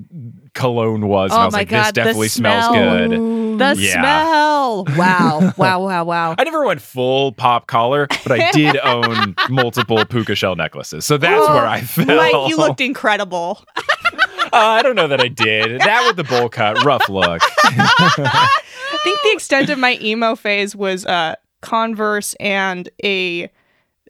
[0.54, 1.30] cologne was.
[1.32, 3.10] and Oh I was my like, God, this definitely smells good.
[3.58, 3.92] The Yeah.
[4.00, 4.84] smell.
[4.96, 5.52] Wow.
[5.56, 6.34] Wow, wow, wow.
[6.38, 11.04] I never went full pop collar, but I did own multiple puka shell necklaces.
[11.04, 12.06] So that's where I fell.
[12.06, 13.64] Mike, you looked incredible.
[14.50, 15.78] Uh, I don't know that I did.
[15.82, 17.42] That with the bowl cut, rough look.
[17.64, 23.50] I think the extent of my emo phase was uh, Converse and a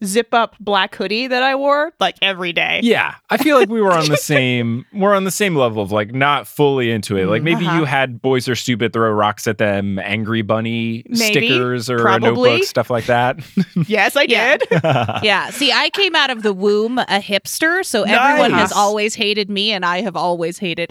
[0.04, 2.80] zip up black hoodie that I wore like every day.
[2.82, 4.84] Yeah, I feel like we were on the same.
[4.92, 7.26] We're on the same level of like not fully into it.
[7.26, 7.78] Like maybe Uh-huh.
[7.80, 11.16] you had boys are stupid, throw rocks at them, angry bunny Maybe.
[11.48, 12.50] stickers or a Probably.
[12.50, 13.38] notebook, stuff like that.
[13.86, 14.62] Yes, I did.
[15.22, 15.50] Yeah.
[15.50, 19.72] See, I came out of the womb a hipster, so everyone has always hated me,
[19.72, 20.90] and I have always hated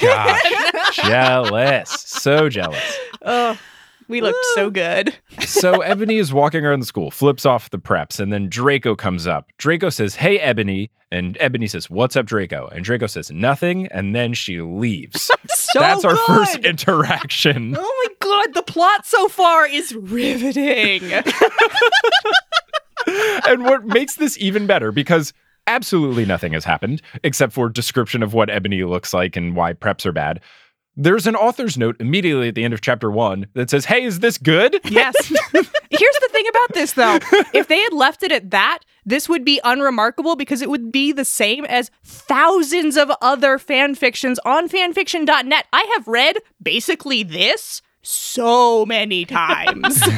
[0.00, 2.98] Gosh, jealous, so jealous.
[3.24, 3.58] oh,
[4.08, 5.14] we looked so good.
[5.40, 9.26] So Ebony is walking around the school, flips off the preps, and then Draco comes
[9.26, 9.50] up.
[9.58, 10.90] Draco says, Hey, Ebony.
[11.10, 12.68] And Ebony says, What's up, Draco?
[12.68, 13.86] And Draco says, Nothing.
[13.88, 15.30] And then she leaves.
[15.74, 17.76] So That's our first interaction.
[17.78, 21.12] Oh my god, the plot so far is riveting.
[23.46, 25.32] and what makes this even better, because
[25.66, 30.06] absolutely nothing has happened except for description of what Ebony looks like and why preps
[30.06, 30.40] are bad.
[30.96, 34.20] There's an author's note immediately at the end of chapter one that says, Hey, is
[34.20, 34.78] this good?
[34.84, 35.14] yes.
[35.52, 37.18] Here's the thing about this though.
[37.52, 41.12] If they had left it at that, this would be unremarkable because it would be
[41.12, 45.66] the same as thousands of other fan fictions on fanfiction.net.
[45.72, 50.00] I have read basically this so many times.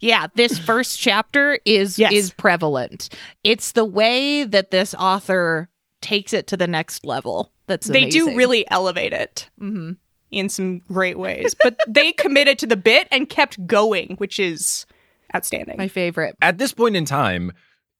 [0.00, 2.12] Yeah, this first chapter is Yes.
[2.12, 3.10] is prevalent.
[3.44, 5.68] It's the way that this author
[6.00, 7.52] takes it to the next level.
[7.68, 9.92] That's they do really elevate it mm-hmm.
[10.30, 11.54] in some great ways.
[11.62, 14.86] But they committed to the bit and kept going, which is
[15.34, 15.76] outstanding.
[15.78, 16.36] my favorite.
[16.42, 17.52] At this point in time,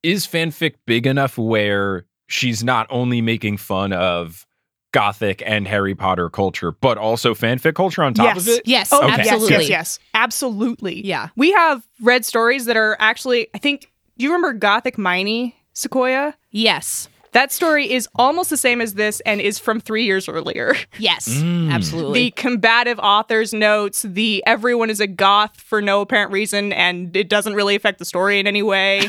[0.02, 4.46] is fanfic big enough where she's not only making fun of
[4.92, 8.62] Gothic and Harry Potter culture, but also fanfic culture on top of it?
[8.66, 9.20] Yes, Oh, Okay.
[9.20, 9.48] absolutely.
[9.50, 9.98] yes, yes, yes.
[10.14, 11.06] Absolutely.
[11.06, 11.28] Yeah.
[11.36, 16.34] We have read stories that are actually, I think, do you remember Gothic Miney, Sequoia?
[16.50, 17.08] Yes.
[17.32, 20.74] That story is almost the same as this and is from three years earlier.
[20.98, 21.28] Yes.
[21.28, 21.70] Mm.
[21.70, 22.24] Absolutely.
[22.24, 27.28] The combative author's notes, the everyone is a goth for no apparent reason and it
[27.28, 29.08] doesn't really affect the story in any way.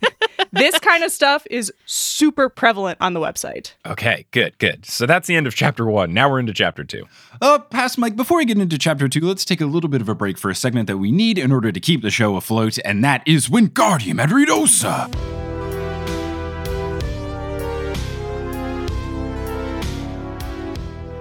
[0.52, 3.72] this kind of stuff is super prevalent on the website.
[3.84, 4.86] Okay, good, good.
[4.86, 6.14] So that's the end of chapter one.
[6.14, 7.06] Now we're into chapter two.
[7.40, 10.08] Uh, past Mike, before we get into chapter two, let's take a little bit of
[10.08, 12.78] a break for a segment that we need in order to keep the show afloat,
[12.84, 15.45] and that is Wingardium Adridosa.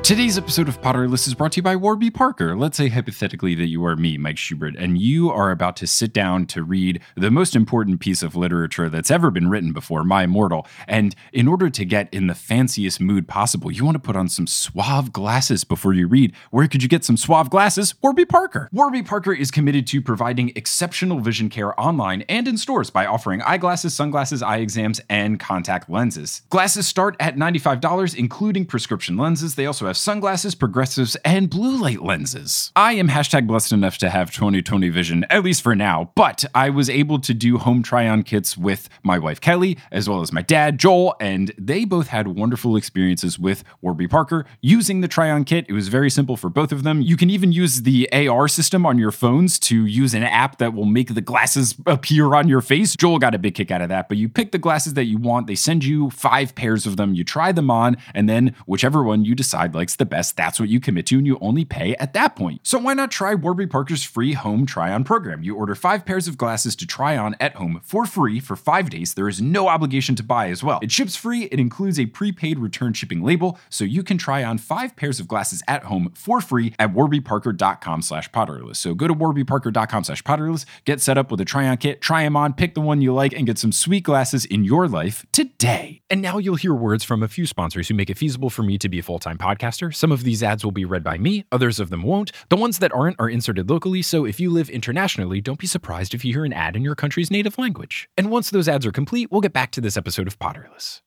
[0.05, 2.55] Today's episode of Potterless is brought to you by Warby Parker.
[2.55, 6.13] Let's say hypothetically that you are me, Mike Schubert, and you are about to sit
[6.13, 10.25] down to read the most important piece of literature that's ever been written before, My
[10.25, 10.67] Immortal.
[10.87, 14.27] And in order to get in the fanciest mood possible, you want to put on
[14.29, 16.35] some suave glasses before you read.
[16.51, 17.95] Where could you get some suave glasses?
[18.03, 18.69] Warby Parker.
[18.71, 23.41] Warby Parker is committed to providing exceptional vision care online and in stores by offering
[23.41, 26.43] eyeglasses, sunglasses, eye exams, and contact lenses.
[26.51, 29.55] Glasses start at $95, including prescription lenses.
[29.55, 32.71] They also have sunglasses, progressives, and blue light lenses.
[32.75, 36.69] I am hashtag blessed enough to have 2020 vision, at least for now, but I
[36.69, 40.31] was able to do home try on kits with my wife Kelly, as well as
[40.31, 45.29] my dad Joel, and they both had wonderful experiences with Warby Parker using the try
[45.29, 45.65] on kit.
[45.69, 47.01] It was very simple for both of them.
[47.01, 50.73] You can even use the AR system on your phones to use an app that
[50.73, 52.95] will make the glasses appear on your face.
[52.95, 55.17] Joel got a big kick out of that, but you pick the glasses that you
[55.17, 55.47] want.
[55.47, 57.13] They send you five pairs of them.
[57.13, 60.79] You try them on, and then whichever one you decide the best, that's what you
[60.79, 62.61] commit to, and you only pay at that point.
[62.63, 65.43] So why not try Warby Parker's free home try on program?
[65.43, 68.89] You order five pairs of glasses to try on at home for free for five
[68.89, 69.13] days.
[69.13, 70.79] There is no obligation to buy as well.
[70.81, 74.57] It ships free, it includes a prepaid return shipping label, so you can try on
[74.57, 78.77] five pairs of glasses at home for free at warbyparker.com slash potterless.
[78.77, 82.23] So go to warbyparker.com slash potterless, get set up with a try on kit, try
[82.23, 85.25] them on, pick the one you like, and get some sweet glasses in your life
[85.31, 86.01] today.
[86.09, 88.77] And now you'll hear words from a few sponsors who make it feasible for me
[88.77, 89.74] to be a full time podcaster.
[89.75, 92.31] Some of these ads will be read by me, others of them won't.
[92.49, 96.13] The ones that aren't are inserted locally, so if you live internationally, don't be surprised
[96.13, 98.09] if you hear an ad in your country's native language.
[98.17, 101.01] And once those ads are complete, we'll get back to this episode of Potterless.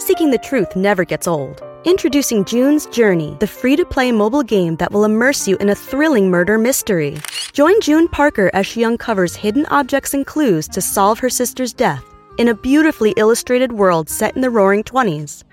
[0.00, 1.62] Seeking the truth never gets old.
[1.84, 5.74] Introducing June's Journey, the free to play mobile game that will immerse you in a
[5.74, 7.16] thrilling murder mystery.
[7.52, 12.04] Join June Parker as she uncovers hidden objects and clues to solve her sister's death
[12.38, 15.44] in a beautifully illustrated world set in the roaring 20s.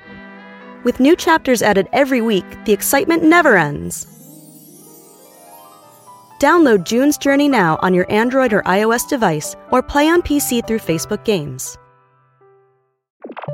[0.87, 4.05] With new chapters added every week, the excitement never ends.
[6.39, 10.79] Download June's Journey now on your Android or iOS device or play on PC through
[10.79, 11.77] Facebook Games.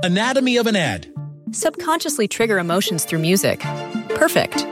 [0.04, 1.12] Anatomy of an ad.
[1.50, 3.62] Subconsciously trigger emotions through music.
[4.10, 4.68] Perfect.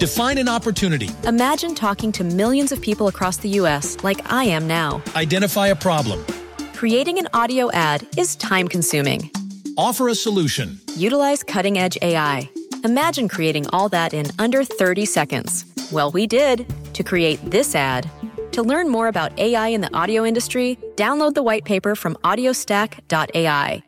[0.00, 1.08] Define an opportunity.
[1.22, 5.00] Imagine talking to millions of people across the US like I am now.
[5.14, 6.26] Identify a problem.
[6.74, 9.30] Creating an audio ad is time consuming.
[9.76, 10.80] Offer a solution.
[10.96, 12.48] Utilize cutting edge AI.
[12.84, 15.64] Imagine creating all that in under 30 seconds.
[15.90, 18.10] Well, we did to create this ad.
[18.52, 23.82] To learn more about AI in the audio industry, download the white paper from audiostack.ai.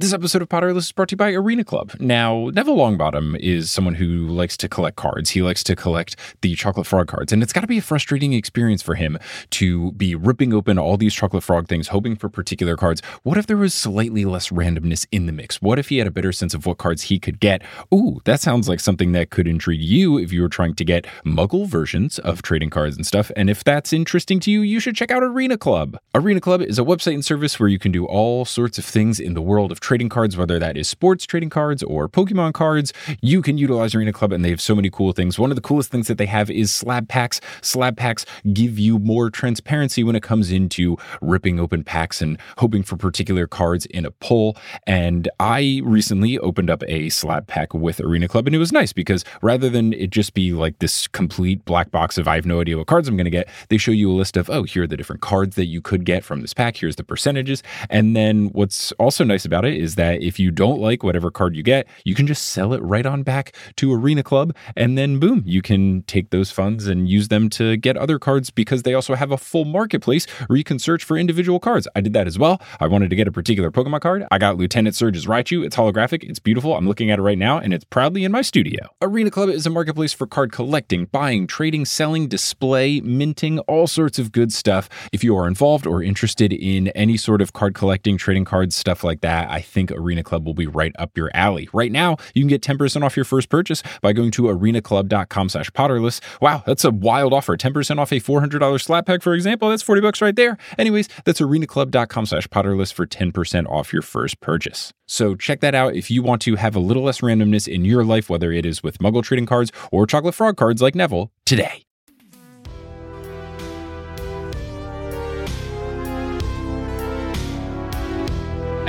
[0.00, 1.92] This episode of Potterless is brought to you by Arena Club.
[2.00, 5.28] Now, Neville Longbottom is someone who likes to collect cards.
[5.28, 8.32] He likes to collect the Chocolate Frog cards, and it's got to be a frustrating
[8.32, 9.18] experience for him
[9.50, 13.02] to be ripping open all these Chocolate Frog things, hoping for particular cards.
[13.24, 15.60] What if there was slightly less randomness in the mix?
[15.60, 17.60] What if he had a better sense of what cards he could get?
[17.92, 21.06] Ooh, that sounds like something that could intrigue you if you were trying to get
[21.26, 23.30] muggle versions of trading cards and stuff.
[23.36, 25.98] And if that's interesting to you, you should check out Arena Club.
[26.14, 29.20] Arena Club is a website and service where you can do all sorts of things
[29.20, 32.92] in the world of trading cards, whether that is sports trading cards or Pokemon cards.
[33.22, 35.36] You can utilize Arena Club, and they have so many cool things.
[35.36, 37.40] One of the coolest things that they have is slab packs.
[37.60, 42.84] Slab packs give you more transparency when it comes into ripping open packs and hoping
[42.84, 44.56] for particular cards in a pull.
[44.86, 48.92] And I recently opened up a slab pack with Arena Club, and it was nice
[48.92, 52.60] because rather than it just be like this complete black box of I have no
[52.60, 54.84] idea what cards I'm going to get, they show you a list of, oh, here
[54.84, 56.76] are the different cards that you could get from this pack.
[56.76, 57.64] Here's the percentages.
[57.88, 61.56] And then what's also nice about it is that if you don't like whatever card
[61.56, 64.54] you get, you can just sell it right on back to Arena Club.
[64.76, 68.50] And then boom, you can take those funds and use them to get other cards
[68.50, 71.88] because they also have a full marketplace where you can search for individual cards.
[71.96, 72.60] I did that as well.
[72.78, 74.26] I wanted to get a particular Pokemon card.
[74.30, 75.64] I got Lieutenant Surge's Raichu.
[75.64, 76.22] It's holographic.
[76.22, 76.76] It's beautiful.
[76.76, 78.94] I'm looking at it right now and it's proudly in my studio.
[79.00, 84.18] Arena Club is a marketplace for card collecting, buying, trading, selling, display, minting, all sorts
[84.18, 84.88] of good stuff.
[85.12, 89.02] If you are involved or interested in any sort of card collecting, trading cards, stuff
[89.02, 91.68] like that, I think Arena Club will be right up your alley.
[91.72, 95.70] Right now, you can get 10% off your first purchase by going to arenaclub.com slash
[95.70, 96.20] potterless.
[96.40, 97.56] Wow, that's a wild offer.
[97.56, 99.70] 10% off a $400 slab pack, for example.
[99.70, 100.58] That's 40 bucks right there.
[100.78, 104.92] Anyways, that's arenaclub.com slash potterless for 10% off your first purchase.
[105.06, 108.04] So check that out if you want to have a little less randomness in your
[108.04, 111.82] life, whether it is with Muggle trading cards or Chocolate Frog cards like Neville today.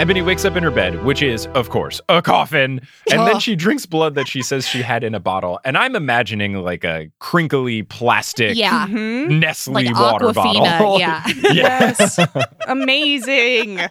[0.02, 2.82] Ebony wakes up in her bed, which is, of course, a coffin.
[3.12, 5.60] And then she drinks blood that she says she had in a bottle.
[5.64, 8.88] And I'm imagining like a crinkly plastic Yeah.
[8.88, 9.40] Mhm.
[9.40, 11.00] Nestle Like water Aquafina, bottle.
[11.00, 11.24] yeah.
[11.54, 12.20] yes.
[12.68, 13.80] Amazing.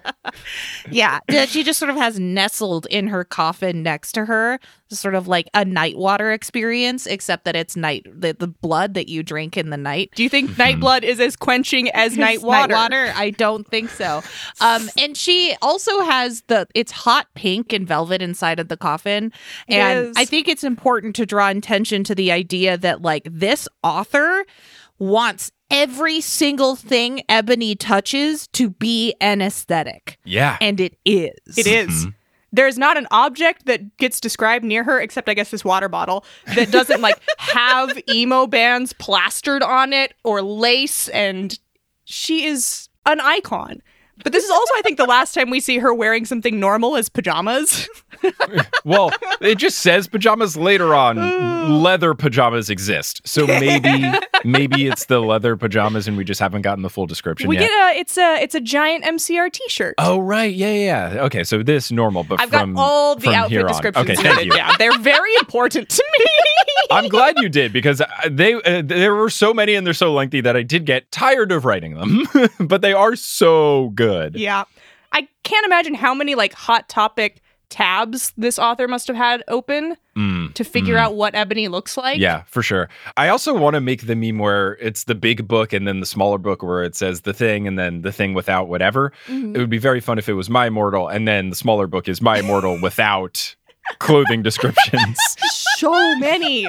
[0.91, 4.59] Yeah, she just sort of has nestled in her coffin next to her
[4.91, 9.09] sort of like a night water experience, except that it's night the, the blood that
[9.09, 10.11] you drink in the night.
[10.15, 12.75] Do you think night blood is as quenching as night It's water?
[13.15, 14.23] I don't think so.
[14.61, 19.33] Um, and she also has the it's hot pink and velvet inside of the coffin,
[19.69, 24.45] and I think it's important to draw attention to the idea that like this author
[24.99, 30.59] wants every single thing Ebony touches to be an aesthetic, Yeah.
[30.61, 31.33] and it is.
[31.57, 32.07] It is.
[32.53, 36.25] There's not an object that gets described near her, except I guess this water bottle,
[36.55, 41.59] that doesn't like have emo bands plastered on it or lace, and
[42.05, 43.83] she is an icon.
[44.23, 46.97] But this is also, I think, the last time we see her wearing something normal
[46.97, 47.89] as pajamas.
[48.85, 49.11] well,
[49.41, 51.17] it just says pajamas later on.
[51.69, 53.21] leather pajamas exist.
[53.25, 54.11] So maybe
[54.45, 57.69] maybe it's the leather pajamas and we just haven't gotten the full description we yet.
[57.69, 59.95] get a it's a it's a giant MCR T-shirt.
[59.99, 61.15] Oh right, yeah, yeah.
[61.15, 61.23] yeah.
[61.25, 64.53] Okay, so this normal, but I've from, got all the outfit descriptions Okay, thank you.
[64.53, 64.75] down.
[64.79, 66.25] They're very important to me.
[66.91, 70.13] I'm glad you did because uh, they uh, there were so many and they're so
[70.13, 72.27] lengthy that I did get tired of writing them,
[72.61, 74.10] but they are so good.
[74.35, 74.65] Yeah.
[75.13, 79.97] I can't imagine how many like hot topic tabs this author must have had open
[80.17, 80.99] Mm, to figure mm.
[80.99, 82.19] out what Ebony looks like.
[82.21, 82.91] Yeah, for sure.
[83.17, 86.05] I also want to make the meme where it's the big book and then the
[86.07, 89.13] smaller book where it says the thing and then the thing without whatever.
[89.29, 89.55] Mhm.
[89.55, 92.07] It would be very fun if it was My Immortal and then the smaller book
[92.09, 93.55] is My Immortal without
[93.99, 95.17] clothing descriptions.
[95.81, 96.67] So many.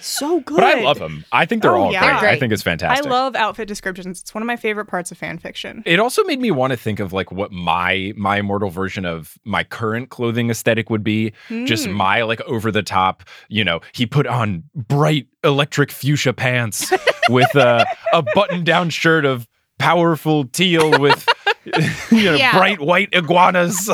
[0.00, 0.56] So good.
[0.60, 1.24] but I love them.
[1.32, 2.00] I think they're Oh, all yeah.
[2.00, 2.20] great.
[2.20, 3.06] They're I think it's fantastic.
[3.06, 4.20] I love outfit descriptions.
[4.20, 5.82] It's one of my favorite parts of fan fiction.
[5.86, 9.36] it also made me want to think of like what my my immortal version of
[9.44, 11.32] my current clothing aesthetic would be
[11.64, 11.94] just Mm.
[11.94, 16.92] my like over the top you know he put on bright electric fuchsia pants
[17.30, 19.48] with a, a button down shirt of
[19.78, 21.26] powerful teal with
[22.10, 22.56] you know Yeah.
[22.58, 23.88] bright white iguanas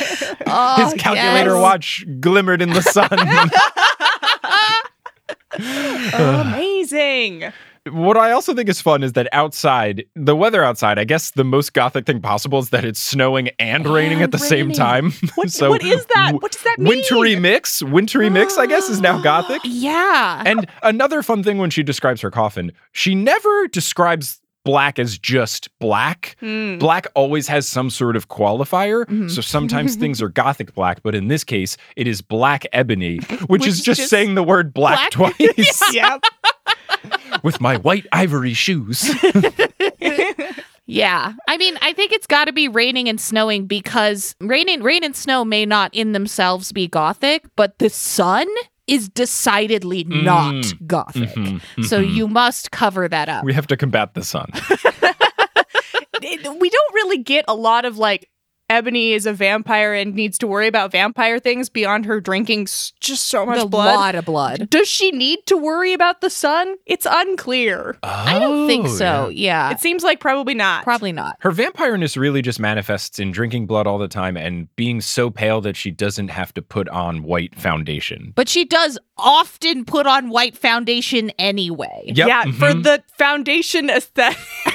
[0.48, 1.60] Oh, his calculator yes.
[1.60, 3.08] watch glimmered in the sun
[5.58, 7.52] oh, Amazing.
[7.90, 11.44] what I also think is fun is that outside, the weather outside, I guess the
[11.44, 15.12] most gothic thing possible is that it's snowing and raining at the same time.
[15.34, 16.34] What, so what is that?
[16.40, 16.88] What does that mean?
[16.88, 19.62] Wintry mix, wintry mix, I guess, is now gothic.
[19.64, 20.42] Yeah.
[20.46, 25.70] And another fun thing when she describes her coffin, she never describes black as just
[25.78, 26.36] black.
[26.40, 26.76] Hmm.
[26.78, 29.06] Black always has some sort of qualifier.
[29.06, 29.30] Mhm.
[29.30, 33.40] So sometimes things are gothic black, but in this case, it is black ebony, which,
[33.48, 35.34] Which is is just, just saying the word black, black.
[35.38, 36.20] twice Yep.
[37.44, 39.08] with my white ivory shoes.
[40.88, 41.32] Yeah.
[41.48, 45.02] I mean, I think it's got to be raining and snowing because rain and rain
[45.02, 48.46] and snow may not in themselves be gothic, but the sun
[48.86, 50.86] is decidedly not Mm.
[50.86, 51.28] gothic.
[51.34, 52.14] Mhm, So mhm.
[52.14, 53.44] you must cover that up.
[53.44, 54.50] We have to combat the sun.
[56.22, 58.28] We don't really get a lot of like
[58.68, 62.92] Ebony is a vampire and needs to worry about vampire things beyond her drinking s-
[63.00, 63.94] just so much a blood.
[63.94, 64.68] A lot of blood.
[64.70, 66.74] Does she need to worry about the sun?
[66.84, 67.96] It's unclear.
[68.02, 69.28] I don't think Oh, so.
[69.28, 69.70] Yeah.
[69.70, 70.82] It seems like probably not.
[70.82, 71.36] Probably not.
[71.40, 75.60] Her vampireness really just manifests in drinking blood all the time and being so pale
[75.60, 78.32] that she doesn't have to put on white foundation.
[78.34, 82.02] But she does often put on white foundation anyway.
[82.06, 82.82] Yep, yeah, for mhm.
[82.82, 84.38] the foundation aesthetic.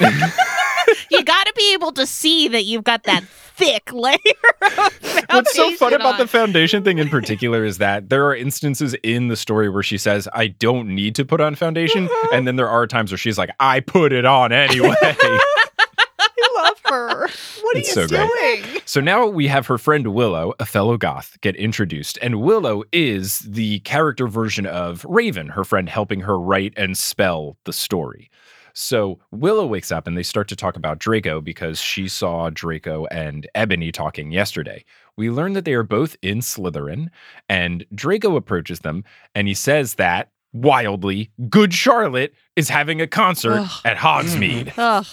[1.10, 4.16] you got to be able to see that you've got that thick layer
[4.62, 8.34] of What's so fun foundation about the foundation thing in particular is that there are
[8.34, 12.08] instances in the story where she says, I don't need to put on foundation.
[12.08, 12.34] Mm-hmm.
[12.34, 14.94] and then there are times where she's like, I put it on anyway.
[15.02, 17.20] I love her.
[17.62, 18.62] What are It's you so great.
[18.64, 18.80] doing?
[18.84, 22.18] So now we have her friend Willow, a fellow goth, get introduced.
[22.22, 27.56] And Willow is the character version of Raven, her friend helping her write and spell
[27.64, 28.30] the story.
[28.74, 33.06] So Willow wakes up and they start to talk about Draco because she saw Draco
[33.06, 34.84] and Ebony talking yesterday.
[35.16, 37.08] We learn that they are both in Slytherin,
[37.48, 39.04] and Draco approaches them
[39.34, 43.80] and he says that, wildly, Good Charlotte is having a concert Ugh.
[43.84, 44.72] at Hogsmeade.
[44.78, 45.06] Ugh.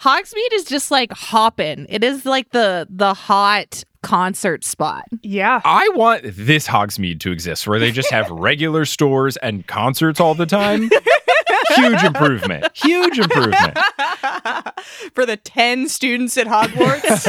[0.00, 1.86] Hogsmeade is just like hopping.
[1.90, 5.04] It is like the the hot concert spot.
[5.22, 5.60] Yeah.
[5.62, 10.34] I want this Hogsmeade to exist where they just have regular stores and concerts all
[10.34, 10.88] the time.
[11.74, 12.66] Huge improvement.
[12.74, 13.78] Huge improvement.
[15.14, 17.26] For the 10 students at Hogwarts.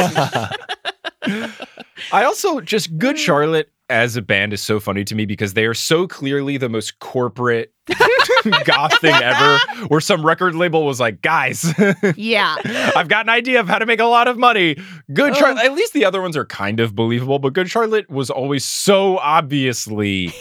[2.14, 5.66] I also just Good Charlotte as a band is so funny to me because they
[5.66, 7.74] are so clearly the most corporate
[8.64, 9.60] goth thing ever.
[9.90, 11.74] Where some record label was like, guys,
[12.16, 12.56] Yeah.
[12.96, 14.78] I've got an idea of how to make a lot of money.
[15.14, 15.62] Good Charlotte.
[15.64, 15.66] Oh.
[15.66, 19.18] At least the other ones are kind of believable, but Good Charlotte was always so
[19.18, 20.34] obviously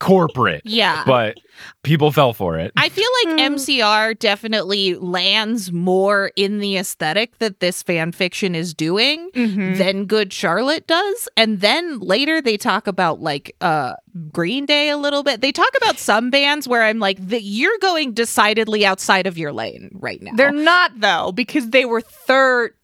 [0.00, 0.62] corporate.
[0.64, 1.04] Yeah.
[1.06, 1.36] But
[1.84, 2.72] people fell for it.
[2.76, 3.54] I feel like Hmm.
[3.54, 9.76] MCR definitely lands more in the aesthetic that this fan fiction is doing Mhm.
[9.78, 11.28] than Good Charlotte does.
[11.36, 13.92] And then later they talk about like uh
[14.32, 15.40] Green Day a little bit.
[15.40, 19.52] They talk about some bands where I'm like, that you're going decidedly outside of your
[19.52, 20.32] lane right now.
[20.34, 22.00] They're not though because they were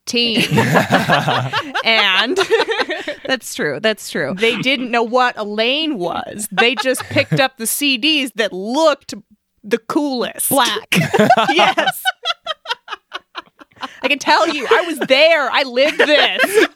[0.06, 0.36] 13
[1.84, 2.38] and
[3.26, 3.80] That's true.
[3.80, 4.34] That's true.
[4.34, 6.48] they didn't know what a lane was.
[6.52, 9.14] They just picked up the CDs that looked
[9.64, 10.48] the coolest.
[10.48, 10.88] Black.
[11.50, 12.02] yes.
[14.02, 15.50] I can tell you, I was there.
[15.50, 16.66] I lived this.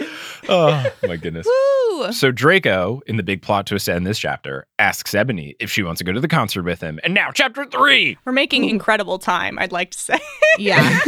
[0.48, 1.46] oh my goodness.
[1.46, 2.12] Woo.
[2.12, 5.82] So Draco, in the big plot twist to end this chapter, asks Ebony if she
[5.82, 6.98] wants to go to the concert with him.
[7.04, 8.16] And now, chapter three.
[8.24, 10.18] We're making incredible time, I'd like to say.
[10.58, 10.98] Yeah.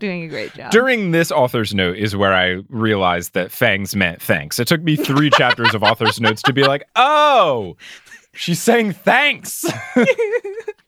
[0.00, 0.72] Doing a great job.
[0.72, 4.58] During this author's note is where I realized that fangs meant thanks.
[4.58, 7.76] It took me three chapters of author's notes to be like, oh,
[8.32, 9.64] she's saying thanks.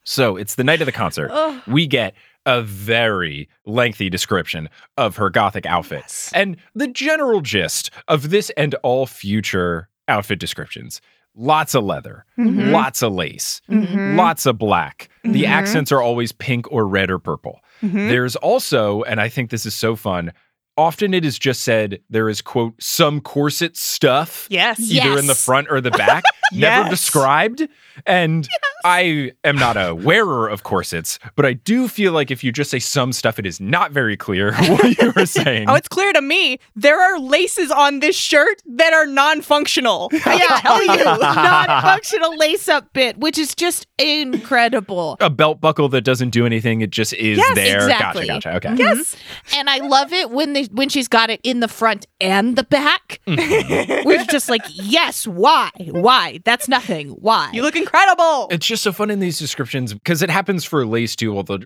[0.02, 1.30] so it's the night of the concert.
[1.68, 2.14] We get
[2.46, 8.74] a very lengthy description of her gothic outfit and the general gist of this and
[8.82, 11.00] all future outfit descriptions.
[11.36, 12.70] Lots of leather, Mm-hmm.
[12.72, 15.08] lots of lace, lots of black.
[15.22, 17.60] The accents are always pink or red or purple.
[17.82, 18.08] Mm-hmm.
[18.08, 20.32] There's also, and I think this is so fun,
[20.80, 24.46] often it is just said there is, quote, some corset stuff.
[24.50, 24.80] Yes.
[24.90, 26.90] Either in the front or the back, never Yes.
[26.90, 27.68] described.
[28.06, 28.48] And
[28.82, 32.70] I am not a wearer of corsets, but I do feel like if you just
[32.70, 35.68] say some stuff, it is not very clear what you were saying.
[35.68, 36.58] Oh, it's clear to me.
[36.74, 40.08] There are laces on this shirt that are non-functional.
[40.24, 41.04] I yeah, can tell you.
[41.20, 45.16] non-functional lace-up bit, which is just incredible.
[45.20, 47.76] a belt buckle that doesn't do anything, it just is Yes, there.
[47.76, 48.26] exactly.
[48.26, 48.68] Gotcha, gotcha.
[48.72, 48.76] Okay.
[48.82, 49.14] Yes.
[49.14, 49.58] Mm-hmm.
[49.58, 52.64] And I love it when they when she's got it in the front and the
[52.64, 53.20] back.
[53.26, 54.06] Mm-hmm.
[54.06, 55.70] We're just like, yes, why?
[55.78, 56.40] Why?
[56.44, 57.10] That's nothing.
[57.10, 57.50] Why?
[57.52, 58.48] You look incredible.
[58.50, 61.60] It's just so fun in these descriptions because it happens for lace too, although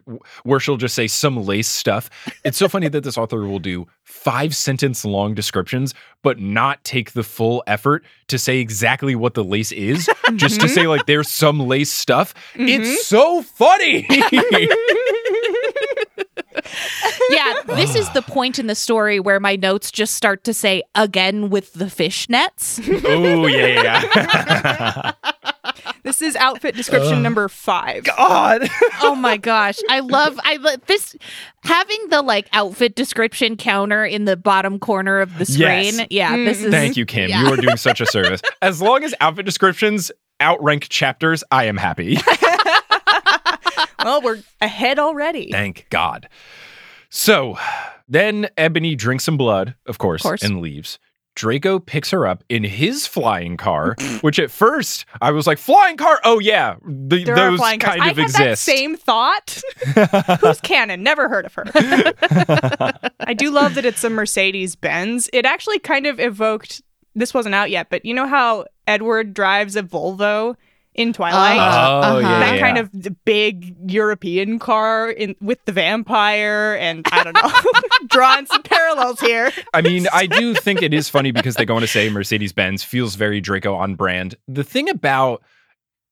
[0.44, 2.11] where she'll just say some lace stuff.
[2.44, 7.12] It's so funny that this author will do five sentence long descriptions, but not take
[7.12, 10.74] the full effort to say exactly what the lace is, just to mm-hmm.
[10.74, 12.34] say like there's some lace stuff.
[12.55, 12.96] It's mm-hmm.
[13.02, 14.07] so funny.
[17.31, 20.83] yeah, this is the point in the story where my notes just start to say
[20.95, 22.81] again with the fishnets.
[23.05, 24.12] oh yeah, yeah.
[24.14, 25.12] yeah.
[26.03, 28.05] This is outfit description number five.
[28.05, 28.68] God.
[29.01, 29.79] oh my gosh.
[29.89, 31.16] I love I love this
[31.64, 35.95] having the like outfit description counter in the bottom corner of the screen.
[35.95, 36.07] Yes.
[36.11, 36.66] Yeah, this mm.
[36.66, 37.31] is Thank you, Kim.
[37.31, 37.43] yeah.
[37.43, 38.43] You are doing such a service.
[38.61, 40.12] As long as outfit descriptions
[40.43, 42.18] outrank chapters, I am happy.
[44.05, 45.51] Well, we're ahead already.
[45.51, 46.29] Thank God.
[47.17, 47.57] So
[48.09, 50.43] then Ebony drinks some blood, of course, course.
[50.43, 50.99] and leaves.
[51.37, 55.97] Draco picks her up in his flying car, which at first I was like, flying
[55.97, 56.19] car?
[56.25, 56.75] Oh, yeah.
[56.85, 57.99] The, those flying cars.
[57.99, 58.65] kind I of had that exist.
[58.65, 59.62] same thought.
[60.41, 61.05] Who's canon?
[61.05, 61.65] Never heard of her.
[63.21, 65.31] I do love that it's a Mercedes Benz.
[65.33, 66.83] It actually kind of evoked.
[67.15, 70.57] This wasn't out yet, but you know how Edward drives a Volvo
[70.95, 71.59] in Twilight.
[71.59, 72.18] Oh, Uh-huh.
[72.20, 72.61] yeah, that yeah.
[72.61, 78.62] kind of big European car in with the vampire, and I don't know, drawing some
[78.62, 79.51] parallels here.
[79.72, 82.53] I mean, I do think it is funny because they go on to say Mercedes
[82.53, 84.36] Benz feels very Draco on brand.
[84.49, 85.42] The thing about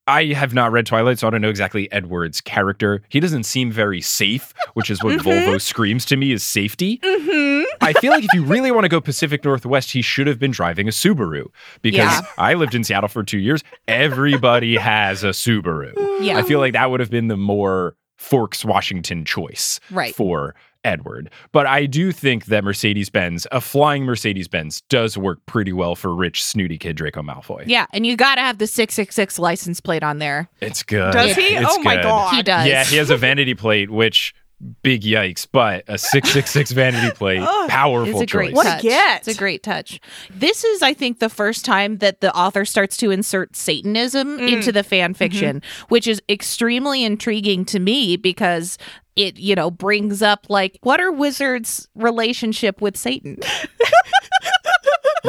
[0.07, 3.03] I have not read Twilight, so I don't know exactly Edward's character.
[3.09, 5.29] He doesn't seem very safe, which is what mm-hmm.
[5.29, 6.99] Volvo screams to me is safety.
[6.99, 7.65] Mm-hmm.
[7.81, 10.51] I feel like if you really want to go Pacific Northwest, he should have been
[10.51, 11.47] driving a Subaru
[11.83, 12.21] because Yeah.
[12.37, 13.63] I lived in Seattle for two years.
[13.87, 15.93] Everybody has a Subaru.
[16.21, 16.39] Yeah.
[16.39, 20.15] I feel like that would have been the more Forks, Washington choice Right.
[20.15, 21.31] for Edward.
[21.53, 25.95] But I do think that Mercedes Benz, a flying Mercedes Benz, does work pretty well
[25.95, 27.65] for rich, snooty kid Draco Malfoy.
[27.67, 30.49] Yeah, and you got to have the 666 license plate on there.
[30.61, 31.13] It's good.
[31.13, 31.55] Does he?
[31.55, 32.35] It's oh my god.
[32.35, 32.67] He does.
[32.67, 34.35] Yeah, he has a vanity plate, which
[34.83, 38.57] big yikes, but a 666 vanity plate, oh, powerful It's a great choice.
[38.57, 39.27] What a get.
[39.27, 40.01] It's a great touch.
[40.31, 44.53] This is, I think, the first time that the author starts to insert Satanism mm.
[44.53, 45.19] into the fan mm-hmm.
[45.19, 48.79] fiction, which is extremely intriguing to me because
[49.17, 53.39] it, you know, brings up like, what are wizards' relationship with Satan?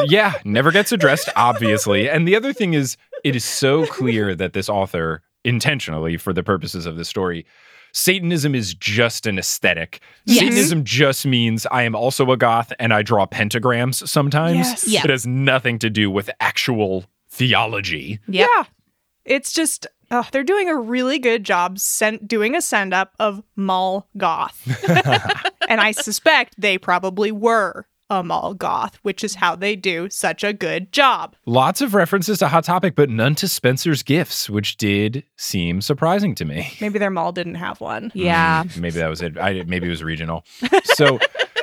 [0.06, 2.10] yeah, never gets addressed, obviously.
[2.10, 6.44] And the other thing is, it is so clear that this author, intentionally for the
[6.44, 7.46] purposes of the story,
[7.94, 10.02] Satanism is just an aesthetic.
[10.26, 10.39] Yes.
[10.39, 14.58] Satanism just means I am also a goth and I draw pentagrams sometimes.
[14.58, 14.88] Yes.
[14.88, 15.02] Yeah.
[15.04, 18.20] It has nothing to do with actual theology.
[18.28, 18.50] Yep.
[18.50, 18.64] Yeah.
[19.26, 23.44] It's just oh, they're doing a really good job sent doing a send up of
[23.56, 24.68] mall goth.
[25.70, 30.43] and I suspect they probably were a mall goth, which is how they do such
[30.43, 31.36] a good job.
[31.45, 36.36] Lots of references to Hot Topic, but none to Spencer's gifts, which did seem surprising
[36.36, 36.74] to me.
[36.80, 38.11] Maybe their mall didn't have one.
[38.14, 38.64] Yeah.
[38.64, 39.38] Mm, maybe that was it.
[39.38, 40.45] I, maybe it was regional.
[40.84, 41.20] So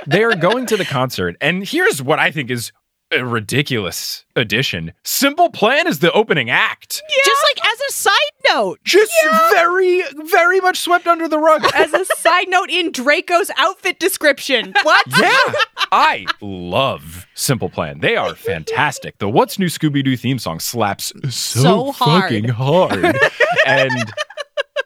[0.07, 2.73] they are going to the concert, and here's what I think is
[3.13, 4.93] a ridiculous addition.
[5.05, 7.03] Simple Plan is the opening act.
[7.09, 7.23] Yeah.
[7.25, 8.15] Just like as a side
[8.49, 8.81] note.
[8.85, 9.13] Just
[9.53, 11.65] very, very much swept under the rug.
[11.75, 14.73] As a side note, in Draco's outfit description.
[14.83, 15.07] What?
[15.21, 15.53] Yeah,
[15.93, 18.01] I love Simple Plan.
[18.01, 19.19] They are fantastic.
[19.19, 21.31] The What's New Scooby Doo theme song slaps so,
[21.63, 22.23] So hard.
[22.23, 23.17] fucking hard.
[23.67, 24.13] and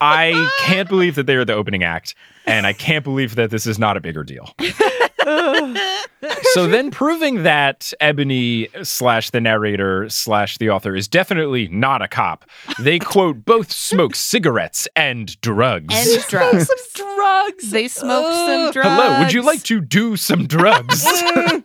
[0.01, 2.15] I can't believe that they are the opening act.
[2.47, 4.53] And I can't believe that this is not a bigger deal.
[6.53, 12.09] so then proving that Ebony slash the narrator slash the author is definitely not a
[12.09, 12.45] cop,
[12.79, 15.95] they quote both smoke cigarettes and drugs.
[15.95, 16.67] And drugs.
[16.67, 16.77] Some
[17.17, 17.71] drugs.
[17.71, 18.89] They smoked some drugs.
[18.89, 21.07] Hello, would you like to do some drugs?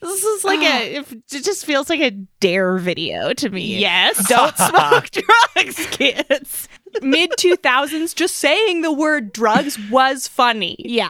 [0.00, 0.96] This is like a.
[0.96, 2.10] It just feels like a
[2.40, 3.78] dare video to me.
[3.78, 4.28] Yes.
[4.28, 6.68] Don't smoke drugs, kids.
[7.00, 10.76] Mid 2000s, just saying the word drugs was funny.
[10.78, 11.08] Yeah.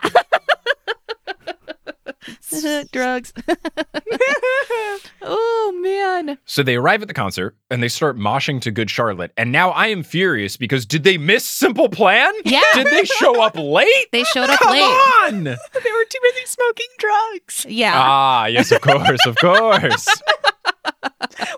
[2.93, 3.33] drugs.
[5.22, 6.39] oh man.
[6.45, 9.33] So they arrive at the concert and they start moshing to Good Charlotte.
[9.37, 12.33] And now I am furious because did they miss Simple Plan?
[12.45, 12.62] Yeah.
[12.74, 14.07] Did they show up late?
[14.12, 14.80] They showed up Come late.
[14.80, 15.45] Come on!
[15.45, 17.66] They were too busy smoking drugs.
[17.68, 17.93] Yeah.
[17.95, 20.07] Ah, yes, of course, of course.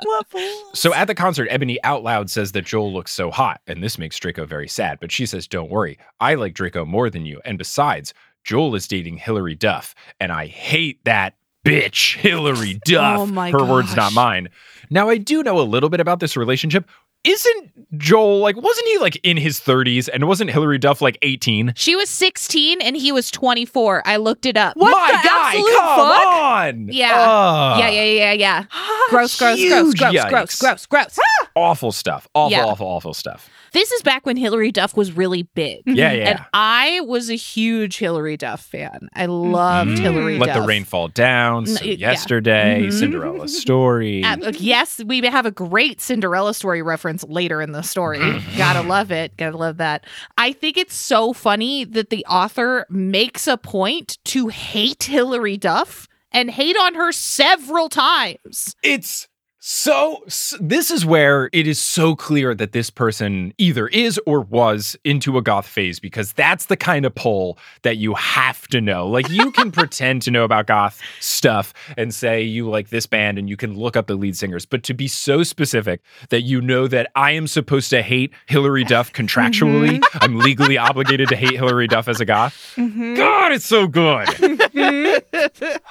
[0.03, 0.79] What fools.
[0.79, 3.99] So at the concert, Ebony out loud says that Joel looks so hot, and this
[3.99, 4.99] makes Draco very sad.
[5.01, 7.41] But she says, Don't worry, I like Draco more than you.
[7.45, 8.15] And besides,
[8.45, 11.35] Joel is dating Hilary Duff, and I hate that
[11.65, 13.19] bitch, Hilary oh Duff.
[13.21, 14.49] Oh my Her words, not mine.
[14.91, 16.89] Now, I do know a little bit about this relationship.
[17.25, 21.73] Isn't Joel like, wasn't he like in his 30s, and wasn't Hilary Duff like 18?
[21.75, 24.03] She was 16 and he was 24.
[24.07, 24.77] I looked it up.
[24.77, 26.27] What My the guy, absolute come fuck?
[26.27, 26.89] on!
[26.93, 27.19] Yeah.
[27.19, 27.79] Ugh.
[27.81, 28.65] yeah, yeah, yeah, yeah.
[29.09, 30.29] Gross, gross, gross, Huge gross, yikes.
[30.29, 31.19] gross, gross, gross.
[31.55, 32.29] Awful stuff.
[32.35, 32.67] Awful, Yeah.
[32.67, 33.49] awful, awful stuff.
[33.75, 35.83] This is back when Hilary Duff was really big.
[35.85, 36.31] Yeah, yeah.
[36.31, 39.09] And I was a huge Hilary Duff fan.
[39.15, 39.99] I loved Mm.
[39.99, 40.61] Hilary Let Duff.
[40.63, 41.67] the rain fall down.
[41.67, 41.95] So yeah.
[41.97, 42.93] yesterday, Mhm.
[42.93, 44.23] Cinderella story.
[44.25, 48.19] Uh, yes, we have a great Cinderella story reference later in the story.
[48.21, 48.57] Mm-hmm.
[48.57, 49.37] Gotta love it.
[49.37, 50.07] Gotta love that.
[50.39, 56.07] I think it's so funny that the author makes a point to hate Hilary Duff
[56.33, 58.75] and hate on her several times.
[58.83, 59.29] it's
[59.67, 64.43] so s- this is where it is so clear that this person either is or
[64.43, 68.83] was into a goth phase because that's the kind of pull that you have to
[68.83, 69.09] know.
[69.09, 73.39] Like you can pretend to know about goth stuff and say you like this band
[73.39, 76.61] and you can look up the lead singers but to be so specific that you
[76.61, 80.19] know that i am supposed to hate hilary duff contractually mm-hmm.
[80.21, 82.75] i'm legally obligated to hate hilary duff as a goth?
[82.77, 83.15] Mm-hmm.
[83.15, 84.27] God it's so good!
[84.29, 85.05] Mm-hmm.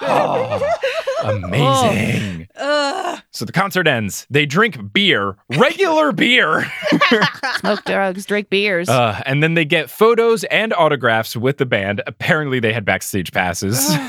[0.00, 0.60] Oh,
[1.24, 2.48] amazing.
[2.56, 3.18] Oh.
[3.30, 4.26] So the concert ends.
[4.28, 6.70] They drink beer, regular beer,
[7.60, 8.90] Smoke drugs, drink beers.
[8.90, 12.02] uh, and then they get photos and autographs with the band.
[12.06, 13.96] Apparently, they had backstage passes.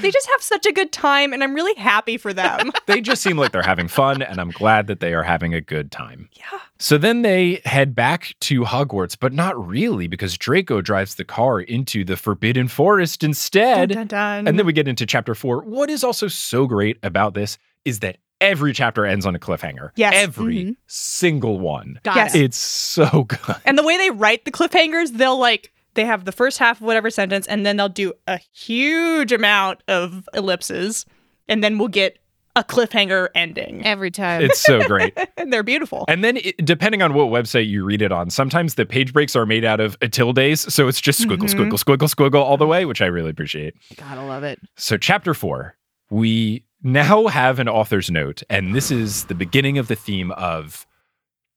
[0.00, 2.70] They just have such a good time, and I'm really happy for them.
[2.86, 5.60] they just seem like they're having fun, and I'm glad that they are having a
[5.60, 6.28] good time.
[6.34, 6.60] Yeah.
[6.78, 11.60] So then they head back to Hogwarts, but not really because Draco drives the car
[11.60, 13.88] into the Forbidden Forest instead.
[13.88, 14.48] Dun, dun, dun.
[14.48, 15.62] And then we get into chapter four.
[15.64, 19.90] What is also so great about this is that every chapter ends on a cliffhanger.
[19.96, 20.14] Yes.
[20.16, 20.76] Every Mhm.
[20.86, 21.98] single one.
[22.04, 22.34] Got yes.
[22.34, 22.42] it.
[22.42, 23.56] It's so good.
[23.64, 26.86] And the way they write the cliffhangers, they'll like they have the first half of
[26.86, 31.04] whatever sentence, and then they'll do a huge amount of ellipses,
[31.48, 32.18] and then we'll get
[32.54, 33.84] a cliffhanger ending.
[33.84, 34.42] Every time.
[34.42, 35.16] It's so great.
[35.36, 36.04] And they're beautiful.
[36.08, 39.34] And then, it, depending on what website you read it on, sometimes the page breaks
[39.36, 40.72] are made out of tildes.
[40.72, 41.54] So it's just squiggle, Mhm.
[41.70, 43.74] squiggle, squiggle, squiggle all the way, which I really appreciate.
[43.96, 44.58] Gotta love it.
[44.76, 45.76] So, chapter four,
[46.10, 48.42] we now have an author's note.
[48.48, 50.86] And this is the beginning of the theme of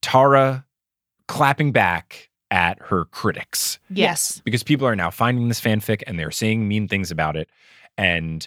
[0.01, 0.65] Tara
[1.27, 4.41] clapping back at her critics Yes.
[4.43, 7.49] because people are now finding this fanfic and they're saying mean things about it.
[7.97, 8.45] And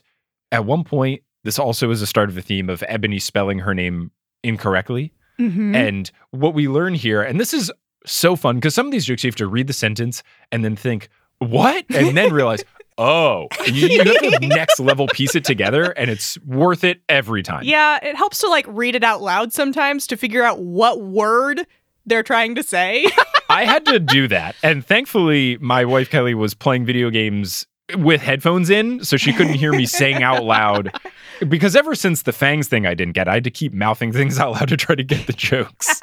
[0.53, 3.75] at one point, this also is a start of the theme of Ebony spelling her
[3.75, 4.11] name
[4.43, 5.12] incorrectly.
[5.41, 5.75] Mhm.
[5.75, 7.72] And what we learn here, and this is
[8.05, 10.22] so fun because some of these jokes you have to read the sentence
[10.53, 11.09] and then think,
[11.39, 11.85] what?
[11.91, 12.62] And then realize,
[12.99, 17.42] oh, you, you have to next level piece it together and it's worth it every
[17.42, 17.64] time.
[17.64, 21.66] Yeah, it helps to like read it out loud sometimes to figure out what word
[22.07, 23.07] they're trying to say.
[23.49, 24.57] I had to do that.
[24.62, 27.66] And thankfully, my wife Kelly was playing video games
[27.99, 30.90] with headphones in, so she couldn't hear me saying out loud.
[31.49, 34.38] Because ever since the fangs thing I didn't get, I had to keep mouthing things
[34.38, 36.01] out loud to try to get the jokes.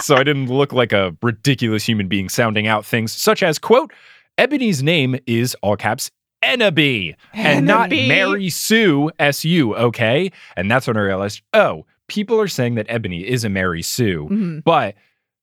[0.00, 3.92] so I didn't look like a ridiculous human being sounding out things such as, quote,
[4.38, 6.10] Ebony's name is all caps
[6.44, 10.30] Enoby and not Mary Sue, S U, okay?
[10.56, 14.26] And that's when I realized, oh, people are saying that Ebony is a Mary Sue,
[14.30, 14.64] Mhm.
[14.64, 14.96] but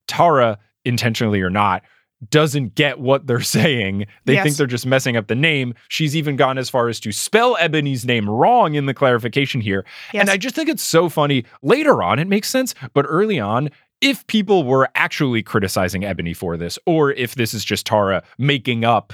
[0.08, 1.84] Tara, intentionally or not,
[2.32, 4.08] doesn't get what they're saying.
[4.26, 4.44] They Yes.
[4.44, 5.74] think they're just messing up the name.
[5.88, 9.86] She's even gone as far as to spell Ebony's name wrong in the clarification here.
[10.14, 10.22] Yes.
[10.22, 11.46] And I just think it's so funny.
[11.62, 13.70] Later on, it makes sense, but early on,
[14.02, 18.86] if people were actually criticizing Ebony for this, or if this is just Tara making
[18.86, 19.14] up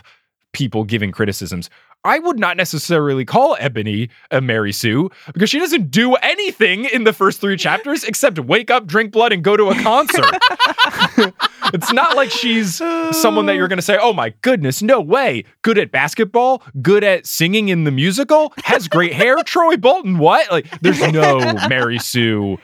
[0.54, 1.70] people giving criticisms,
[2.06, 7.04] I would not necessarily call Ebony a Mary Sue because she doesn't do anything in
[7.04, 10.24] the first three chapters except wake up, drink blood, and go to a concert.
[11.74, 12.76] it's not like she's
[13.12, 15.46] someone that you're going to say, oh my goodness, no way.
[15.64, 19.38] Good at basketball, good at singing in the musical, has great hair.
[19.44, 20.50] Troy Bolton, what?
[20.52, 22.60] Like, there's no Mary Sue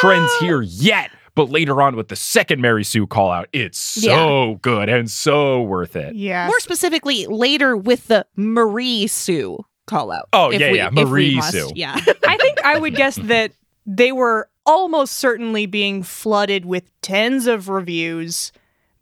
[0.00, 1.10] trends here yet.
[1.36, 5.62] But later on with the second Mary Sue call out, it's so good and so
[5.62, 6.14] worth it.
[6.14, 6.46] yeah.
[6.46, 10.28] More specifically, later with the Marie Sue call out.
[10.32, 11.70] Oh, if yeah, we- yeah, if we Marie must, Sue.
[11.74, 11.94] Yeah.
[12.26, 13.50] I think I would guess that
[13.84, 18.52] they were almost certainly being flooded with tens of reviews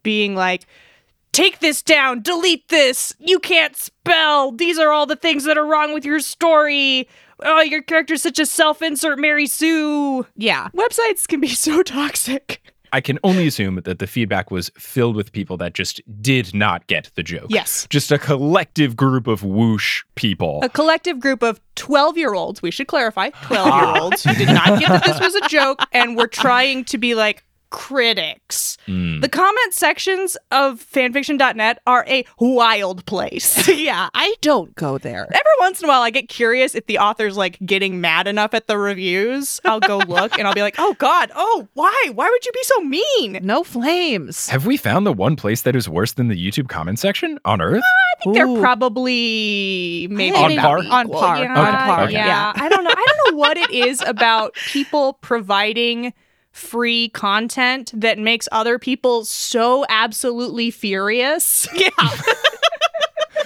[0.03, 0.62] being like,
[1.33, 5.64] take this down, delete this, you can't spell, these are all the things that are
[5.66, 7.09] wrong with your story.
[7.45, 10.26] Oh, your character's such a self insert Mary Sue.
[10.36, 10.68] Yeah.
[10.74, 12.62] Websites can be so toxic.
[12.95, 16.86] I can only assume that the feedback was filled with people that just did not
[16.88, 17.47] get the joke.
[17.49, 17.86] Yes.
[17.88, 20.61] Just a collective group of whoosh people.
[20.62, 24.30] A collective group of 12 year olds, we should clarify, 12 year olds ah.
[24.30, 27.45] who did not get that this was a joke and were trying to be like
[27.72, 28.76] critics.
[28.86, 29.20] Mm.
[29.22, 33.66] The comment sections of fanfiction.net are a wild place.
[33.68, 34.08] yeah.
[34.14, 35.22] I don't go there.
[35.22, 38.54] Every once in a while, I get curious if the author's like getting mad enough
[38.54, 39.58] at the reviews.
[39.64, 42.10] I'll go look and I'll be like, oh God, oh, why?
[42.14, 43.38] Why would you be so mean?
[43.42, 44.48] No flames.
[44.50, 47.60] Have we found the one place that is worse than the YouTube comment section on
[47.60, 47.82] Earth?
[47.82, 50.78] I think they're probably maybe On par?
[50.78, 51.38] On par.
[51.42, 51.52] yeah.
[51.54, 52.02] On Okay, par.
[52.04, 52.12] okay.
[52.12, 52.26] Yeah.
[52.26, 52.52] Yeah.
[52.54, 52.90] I don't know.
[52.90, 56.12] I don't know what it is about people providing
[56.53, 61.68] free content that makes other people so absolutely furious.
[61.82, 62.11] Yeah.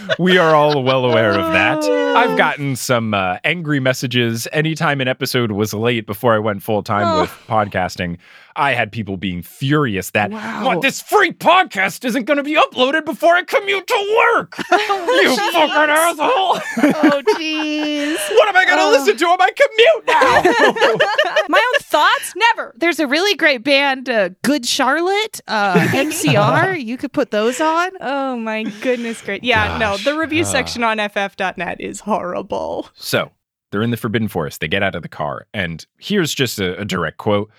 [0.19, 1.85] we are all well aware of that.
[1.85, 6.83] I've gotten some uh, angry messages anytime an episode was late before I went full
[6.83, 8.19] time with podcasting.
[8.57, 10.31] I had people being furious that
[10.65, 14.59] what this free podcast isn't going to be uploaded before I commute to work.
[14.71, 16.29] you fucking asshole!
[16.29, 18.17] oh jeez.
[18.31, 21.45] what am I going to listen to on my commute now?
[21.51, 22.33] My own thoughts?
[22.37, 22.75] Never.
[22.77, 26.83] There's a really great band, uh, Good Charlotte, uh, MCR.
[26.83, 27.91] You could put those on.
[28.01, 29.43] Oh my goodness, great.
[29.45, 30.47] Yeah, no, the review Ah.
[30.47, 32.89] section on ff.net is horrible.
[32.95, 33.31] So
[33.71, 34.61] they're in the Forbidden Forest.
[34.61, 37.51] They get out of the car, and here's just a, a direct quote.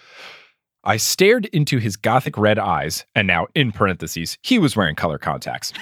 [0.83, 5.17] I stared into his gothic red eyes, and now in parentheses, he was wearing color
[5.17, 5.73] contacts,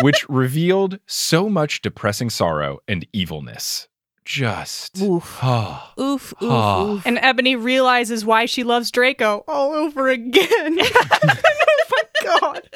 [0.00, 3.88] which revealed so much depressing sorrow and evilness.
[4.24, 5.00] Just.
[5.00, 5.38] Oof.
[5.42, 5.92] Oh.
[6.00, 6.84] Oof, oof, Ah.
[6.84, 7.06] oof.
[7.06, 10.78] And Ebony realizes why she loves Draco all over again.
[10.80, 12.68] oh my god.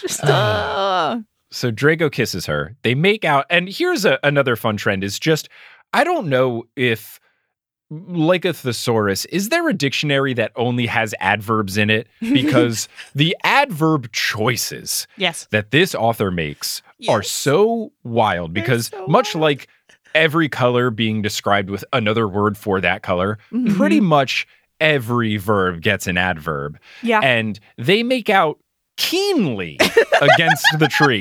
[0.00, 1.20] Just, uh,
[1.50, 2.74] So Draco kisses her.
[2.82, 5.48] They make out, and here's a, another fun trend: is just
[5.92, 7.20] I don't know if
[8.08, 12.08] like a thesaurus, is there a dictionary that only has adverbs in it?
[12.20, 15.46] Because the adverb choices yes.
[15.50, 19.42] that this author makes are so wild because so much wild.
[19.42, 19.68] like
[20.14, 23.76] every color being described with another word for that color, Mhm.
[23.76, 24.46] pretty much
[24.80, 27.20] every verb gets an adverb Yeah.
[27.22, 28.58] and they make out
[28.96, 29.78] keenly
[30.20, 31.20] against the tree,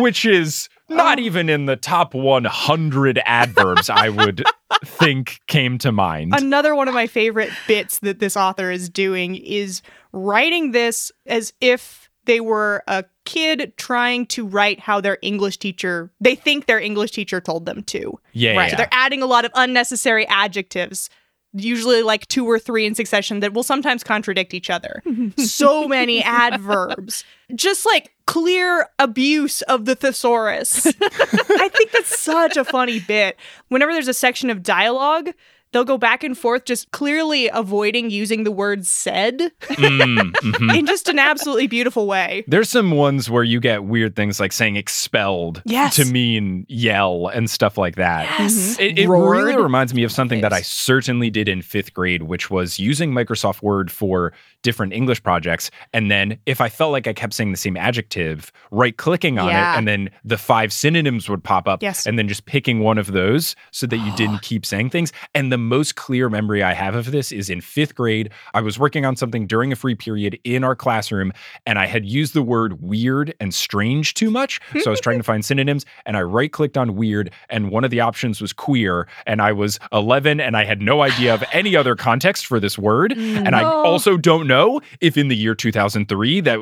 [0.00, 4.44] which is not even in the top 100 adverbs I would
[4.84, 6.34] think came to mind.
[6.34, 9.82] Another one of my favorite bits that this author is doing is
[10.12, 16.10] writing this as if they were a kid trying to write how their English teacher,
[16.20, 18.18] they think their English teacher told them to.
[18.32, 18.64] yeah, Right.
[18.64, 18.70] yeah.
[18.70, 21.08] So they're adding a lot of unnecessary adjectives,
[21.52, 25.02] usually like two or three in succession that will sometimes contradict each other.
[25.38, 27.24] so many adverbs.
[27.54, 30.86] Just like clear abuse of the thesaurus.
[31.00, 33.36] I think that's such a funny bit.
[33.68, 35.30] Whenever there's a section of dialogue,
[35.72, 40.78] they'll go back and forth, just clearly avoiding using the word said Mm, mhm.
[40.78, 42.44] in just an absolutely beautiful way.
[42.46, 45.96] There's some ones where you get weird things like saying expelled Yes.
[45.96, 48.24] to mean yell and stuff like that.
[48.38, 48.78] Yes.
[48.78, 52.50] It, it really reminds me of something that I certainly did in fifth grade, which
[52.50, 55.70] was using Microsoft Word for different English projects.
[55.92, 59.48] And then if I felt like I kept saying the same adjective, right clicking on
[59.48, 59.74] Yeah.
[59.74, 61.82] it, and then the five synonyms would pop up.
[61.82, 62.06] Yes.
[62.06, 65.12] And then just picking one of those so that you didn't keep saying things.
[65.34, 68.30] And the most clear memory I have of this is in fifth grade.
[68.54, 71.32] I was working on something during a free period in our classroom,
[71.66, 74.60] and I had used the word weird and strange too much.
[74.80, 77.84] So I was trying to find synonyms, and I right clicked on weird, and one
[77.84, 79.06] of the options was queer.
[79.26, 82.78] And I was 11, and I had no idea of any other context for this
[82.78, 83.12] word.
[83.12, 83.46] Mm.
[83.46, 86.58] And I also don't know if in the year 2003 that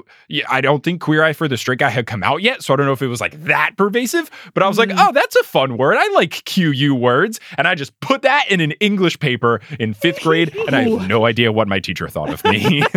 [0.48, 2.62] I don't think Queer Eye for the Straight Guy had come out yet.
[2.62, 4.96] So I don't know if it was like that pervasive, but I was like, mm.
[4.98, 5.96] oh, that's a fun word.
[5.98, 7.40] I like QU words.
[7.56, 11.08] And I just put that in an English paper in fifth grade, and I have
[11.08, 12.84] no idea what my teacher thought of me.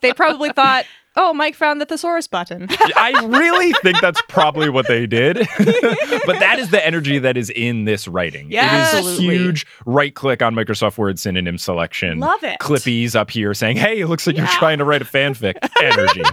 [0.00, 0.84] They probably thought,
[1.16, 2.66] oh, Mike found the thesaurus button.
[2.70, 5.36] I really think that's probably what they did.
[5.58, 8.52] but that is the energy that is in this writing.
[8.52, 9.38] It is Absolutely.
[9.38, 12.20] huge right click on Microsoft Word synonym selection.
[12.20, 12.58] Love it.
[12.60, 16.22] Clippy's up here saying, "Hey, it looks like you're trying to write a fanfic." energy.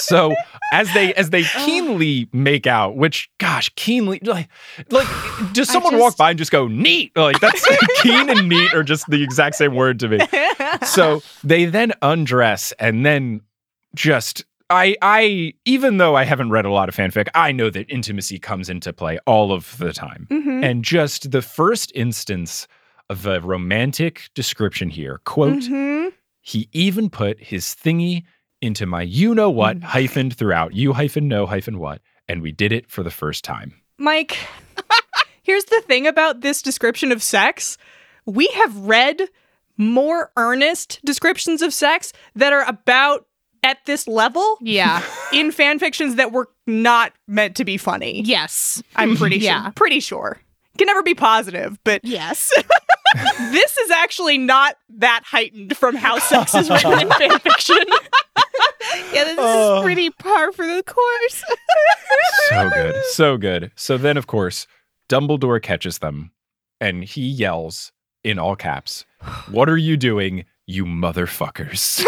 [0.00, 0.34] so
[0.72, 4.48] as they as they keenly make out, which gosh, keenly like
[4.90, 5.06] like
[5.52, 7.12] does someone walk by and just go neat?
[7.16, 7.64] Like that's
[8.02, 10.18] keen and neat are just the exact same word to me.
[10.86, 13.40] So they then undress and then
[13.94, 17.88] just I I even though I haven't read a lot of fanfic, I know that
[17.90, 20.26] intimacy comes into play all of the time.
[20.30, 20.62] Mhm.
[20.62, 22.66] And just the first instance
[23.10, 26.12] of a romantic description here, quote, Mhm.
[26.42, 28.24] he even put his thingy
[28.60, 29.88] into my you know what mm-hmm.
[29.88, 33.74] hyphened throughout, you hyphen know hyphen what, and we did it for the first time.
[33.98, 34.36] Mike,
[35.42, 37.78] here's the thing about this description of sex.
[38.26, 39.22] We have read
[39.76, 43.26] more earnest descriptions of sex that are about
[43.64, 45.02] at this level Yeah.
[45.32, 48.22] in fan fictions that were not meant to be funny.
[48.22, 48.82] yes.
[48.96, 49.64] I'm pretty Yeah.
[49.64, 49.72] sure.
[49.72, 50.40] Pretty sure.
[50.78, 52.50] Can never be positive, but Yes.
[53.50, 57.76] this is actually not that heightened from how sex is written in fan fiction.
[59.12, 59.78] yeah, this Oh.
[59.78, 61.44] is pretty par for the course.
[62.48, 63.04] So good.
[63.10, 63.70] So good.
[63.76, 64.66] So then of course,
[65.10, 66.30] Dumbledore catches them
[66.80, 67.92] and he yells
[68.24, 69.04] in all caps,
[69.50, 72.02] "What are you doing, you motherfuckers?"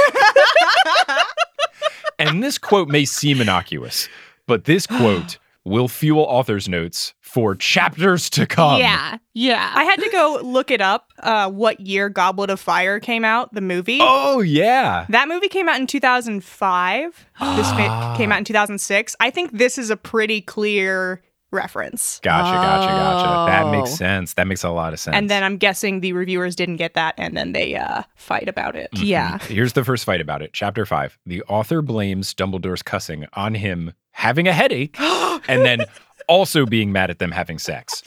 [2.19, 4.09] and this quote may seem innocuous,
[4.47, 8.81] but this quote will fuel author's notes for chapters to come.
[8.81, 9.19] yeah.
[9.35, 9.73] Yeah.
[9.75, 13.53] I had to go look it up uh, what year Goblet of Fire came out,
[13.55, 13.99] the movie.
[14.01, 15.07] Oh yeah.
[15.11, 17.27] That movie came out in 2005.
[17.57, 19.17] This fi- came out in 2006.
[19.21, 22.21] I think this is a pretty clear reference.
[22.23, 23.51] Gotcha, gotcha, gotcha.
[23.51, 23.97] That makes Oh.
[23.97, 24.35] sense.
[24.35, 25.17] That makes a lot of sense.
[25.17, 28.77] And then I'm guessing the reviewers didn't get that and then they uh, fight about
[28.77, 28.89] it.
[28.95, 29.39] yeah.
[29.39, 30.51] Here's the first fight about it.
[30.53, 31.19] Chapter five.
[31.27, 35.85] The author blames Dumbledore's cussing on him having a headache and then
[36.29, 38.03] also being mad at them having sex.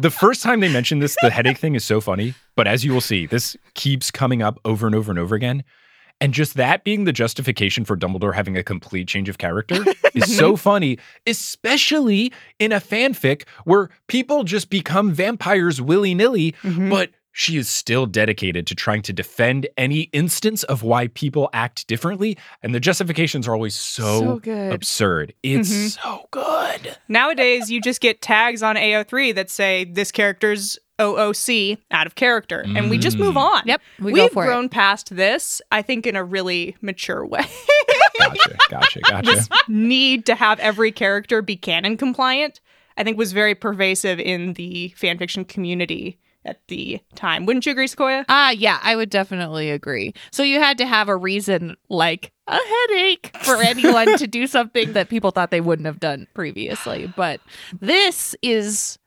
[0.00, 2.34] The first time they mention this, the headache thing is so funny.
[2.56, 5.62] But as you will see, this keeps coming up over and over and over again.
[6.20, 10.36] And just that being the justification for Dumbledore having a complete change of character is
[10.36, 16.90] so funny, especially in a fanfic where people just become vampires willy nilly, mm-hmm.
[16.90, 21.86] but she is still dedicated to trying to defend any instance of why people act
[21.86, 22.36] differently.
[22.62, 24.72] And the justifications are always so, So good.
[24.72, 25.32] absurd.
[25.42, 26.02] It's Mhm.
[26.02, 26.96] so good.
[27.08, 32.60] Nowadays, you just get tags on AO3 that say this character's OOC out of character,
[32.76, 33.62] and we just move on.
[33.64, 34.46] Yep, We We've for it.
[34.46, 37.44] grown past this, I think, in a really mature way.
[38.18, 39.46] Gotcha, gotcha, gotcha.
[39.68, 42.60] Need to have every character be canon compliant,
[42.96, 47.46] I think, was very pervasive in the fanfiction community at the time.
[47.46, 48.24] Wouldn't you agree, Sequoia?
[48.28, 50.14] Ah, yeah, I would definitely agree.
[50.32, 54.92] So you had to have a reason like a headache for anyone to do something
[54.94, 57.12] that people thought they wouldn't have done previously.
[57.16, 57.40] But
[57.80, 58.98] this is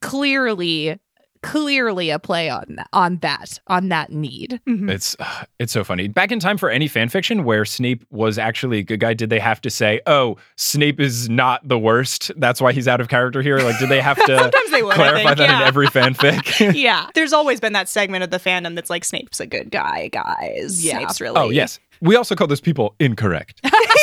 [0.00, 0.98] clearly
[1.46, 4.60] clearly a play on on that on that need.
[4.66, 6.08] It's uh, it's so funny.
[6.08, 9.30] Back in time for any fan fiction where Snape was actually a good guy, did
[9.30, 12.32] they have to say, "Oh, Snape is not the worst.
[12.36, 13.58] That's why he's out of character here"?
[13.60, 15.66] Like, did they have to Sometimes they would, clarify think, that in yeah.
[15.66, 16.74] every fanfic?
[16.86, 17.08] Yeah.
[17.14, 20.84] There's always been that segment of the fandom that's like, Snape's a good guy, guys.
[20.84, 20.98] Yeah.
[20.98, 21.36] Snape's really.
[21.38, 23.60] oh yes, we also call those people incorrect.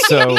[0.07, 0.35] so,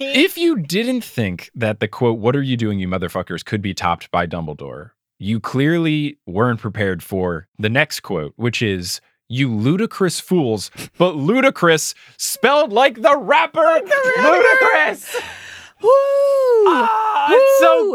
[0.00, 3.74] if you didn't think that the quote "What are you doing, you motherfuckers" could be
[3.74, 9.00] topped by Dumbledore, you clearly weren't prepared for the next quote, which is.
[9.26, 13.80] You ludicrous fools, but ludicrous spelled like the rapper
[14.18, 15.14] Ludacris.
[15.82, 15.88] Woo!
[16.68, 17.94] Ah, it's so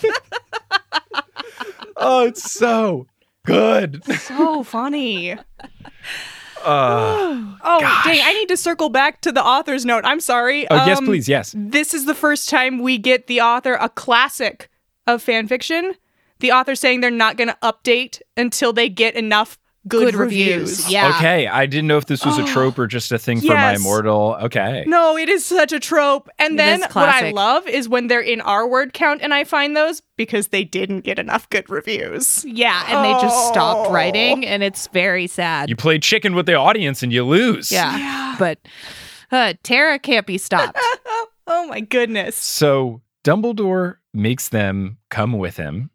[0.00, 0.14] good.
[1.96, 3.06] oh, it's so
[3.44, 4.02] good.
[4.20, 5.36] So funny.
[6.62, 8.04] Uh, Oh, Gosh.
[8.04, 8.20] dang.
[8.22, 10.04] I need to circle back to the author's note.
[10.04, 10.68] I'm sorry.
[10.70, 11.26] oh, yes, Um, please.
[11.26, 11.54] Yes.
[11.56, 14.68] This is the first time we get the author a classic
[15.14, 15.94] of fan fiction.
[16.40, 19.58] The author saying they're not going to update until they get enough
[19.88, 20.60] good, Good reviews.
[20.70, 20.90] reviews.
[20.90, 21.14] Yeah.
[21.16, 23.72] Okay, I didn't know if this was a trope or just a thing for my
[23.72, 23.80] Yes.
[23.80, 24.36] immortal.
[24.42, 24.84] Okay.
[24.86, 26.28] No, it is such a trope.
[26.38, 29.44] And It then what I love is when they're in our word count and I
[29.44, 32.44] find those because they didn't get enough good reviews.
[32.46, 33.92] Yeah, and they just stopped Oh.
[33.92, 35.68] writing, and it's very sad.
[35.70, 37.70] You play chicken with the audience and you lose.
[37.72, 38.36] yeah.
[38.38, 38.58] but
[39.32, 40.78] uh, Tara can't be stopped.
[41.52, 42.36] Oh my goodness.
[42.36, 45.90] So Dumbledore makes them come with him.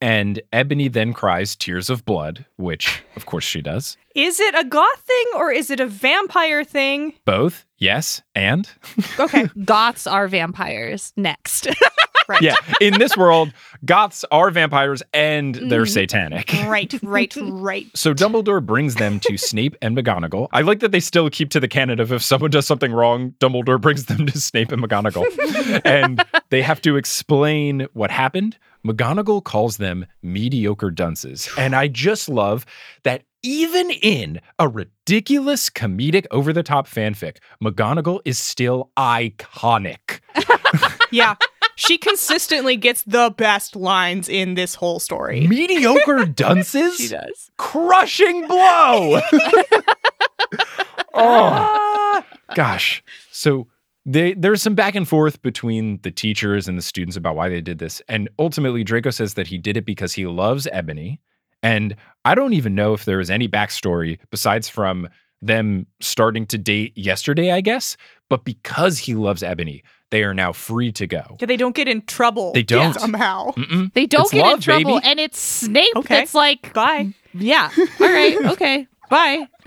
[0.00, 3.96] And Ebony then cries tears of blood, which of course she does.
[4.16, 7.12] Is it a goth thing or is it a vampire thing?
[7.24, 8.68] Both, yes, and
[9.20, 9.48] Okay.
[9.64, 11.12] Goths are vampires.
[11.16, 11.68] Next.
[12.28, 12.42] Right.
[12.42, 12.56] yeah.
[12.80, 13.52] In this world,
[13.84, 15.92] goths are vampires and they're mm-hmm.
[15.92, 16.52] satanic.
[16.66, 17.86] Right, right, right.
[17.94, 20.48] So Dumbledore brings them to Snape and McGonagall.
[20.52, 23.34] I like that they still keep to the canon of if someone does something wrong,
[23.40, 25.82] Dumbledore brings them to Snape and McGonagall.
[25.84, 28.58] and they have to explain what happened.
[28.86, 31.48] McGonagall calls them mediocre dunces.
[31.56, 32.66] And I just love
[33.04, 40.20] that even in a ridiculous comedic over the top fanfic, McGonagall is still iconic.
[41.12, 41.34] Yeah.
[41.76, 45.46] She consistently gets the best lines in this whole story.
[45.46, 46.96] Mediocre dunces?
[46.96, 47.50] She does.
[47.56, 49.20] Crushing blow.
[51.14, 52.24] oh.
[52.54, 53.02] gosh.
[53.30, 53.68] So
[54.04, 57.60] they, there's some back and forth between the teachers and the students about why they
[57.60, 58.02] did this.
[58.08, 61.20] And ultimately, Draco says that he did it because he loves Ebony.
[61.62, 61.94] And
[62.24, 65.08] I don't even know if there is any backstory besides from
[65.40, 67.96] them starting to date yesterday, I guess.
[68.28, 71.36] But because he loves Ebony, they are now free to go.
[71.40, 72.52] Yeah, they don't get in trouble.
[72.52, 72.94] They don't.
[73.00, 73.50] somehow.
[73.56, 73.92] Mm-mm.
[73.94, 75.06] They don't It's get love, in trouble, baby.
[75.10, 76.14] and it's Snape Okay.
[76.14, 77.14] that's like, Bye.
[77.34, 79.48] yeah, all right, okay, bye.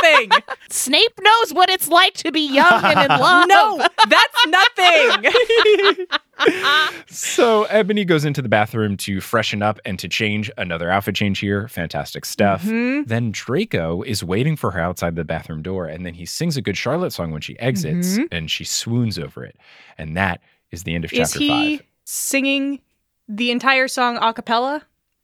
[0.00, 0.30] That's nothing.
[0.70, 3.48] Snape knows what it's like to be young and in love.
[3.48, 5.32] no, that's nothing.
[7.06, 11.38] So Ebony goes into the bathroom to freshen up and to change another outfit change
[11.38, 11.68] here.
[11.68, 12.64] Fantastic stuff.
[12.64, 13.06] Mhm.
[13.06, 16.62] Then Draco is waiting for her outside the bathroom door, and then he sings a
[16.62, 18.28] Good Charlotte song when she exits, Mhm.
[18.32, 19.56] and she swoons over it.
[19.98, 20.40] And that
[20.72, 21.86] is the end of Is chapter he five.
[22.04, 22.80] singing
[23.28, 24.82] the entire song a cappella?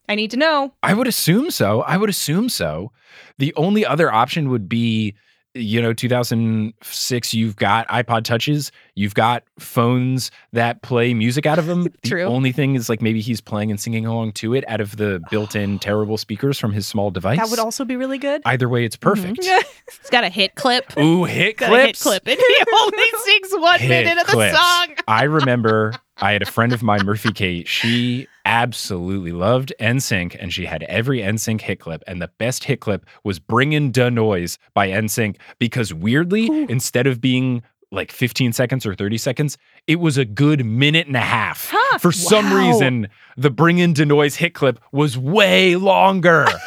[0.08, 0.72] I need to know.
[0.82, 1.82] I would assume so.
[1.82, 2.92] I would assume so.
[3.38, 5.14] The only other option would be,
[5.54, 11.66] you know, 2006, you've got iPod touches, you've got phones that play music out of
[11.66, 11.88] them.
[12.02, 14.96] The only thing is like maybe he's playing and singing along to it out of
[14.96, 17.38] the built-in terrible speakers from his small device.
[17.38, 18.40] That would also be really good.
[18.44, 19.34] Either way, it's mm-hmm.
[19.34, 19.48] perfect.
[20.00, 20.96] It's got a hit clip.
[20.98, 24.52] Ooh, hit Got a hit clip, and he only sings one Hit minute of the
[24.54, 24.96] song.
[25.06, 27.66] I remember I had a friend of mine, Murphy Kate.
[27.68, 32.02] She absolutely loved NSYNC, and she had every NSYNC hit clip.
[32.06, 37.20] And the best hit clip was "Bringin' Da Noise" by NSYNC because weirdly, instead of
[37.20, 41.68] being like 15 seconds or 30 seconds, it was a good minute and a half.
[41.70, 41.98] Huh.
[41.98, 46.46] For some reason, the "Bringin' Da Noise" hit clip was way longer.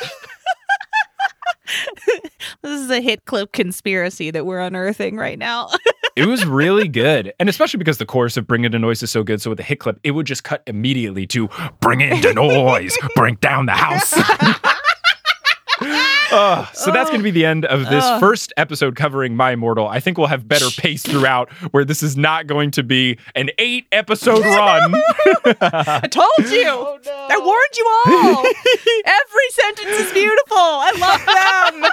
[2.62, 5.70] This is a hit clip conspiracy that we're unearthing right now.
[6.16, 7.34] It was really good.
[7.40, 9.42] And especially because the chorus of Bringin' Da Noise is so good.
[9.42, 11.50] So with the hit clip, it would just cut immediately to
[11.80, 14.14] Bringin' Da Noise, Bring Down the House.
[16.34, 19.88] Ugh, so that's going to be the end of this first episode covering My Immortal.
[19.88, 23.50] I think we'll have better pace throughout, where this is not going to be an
[23.58, 24.94] eight episode run.
[25.62, 26.64] I told you.
[26.68, 28.46] Oh, I warned you all.
[29.06, 30.58] Every sentence is beautiful.
[30.58, 31.92] I love them.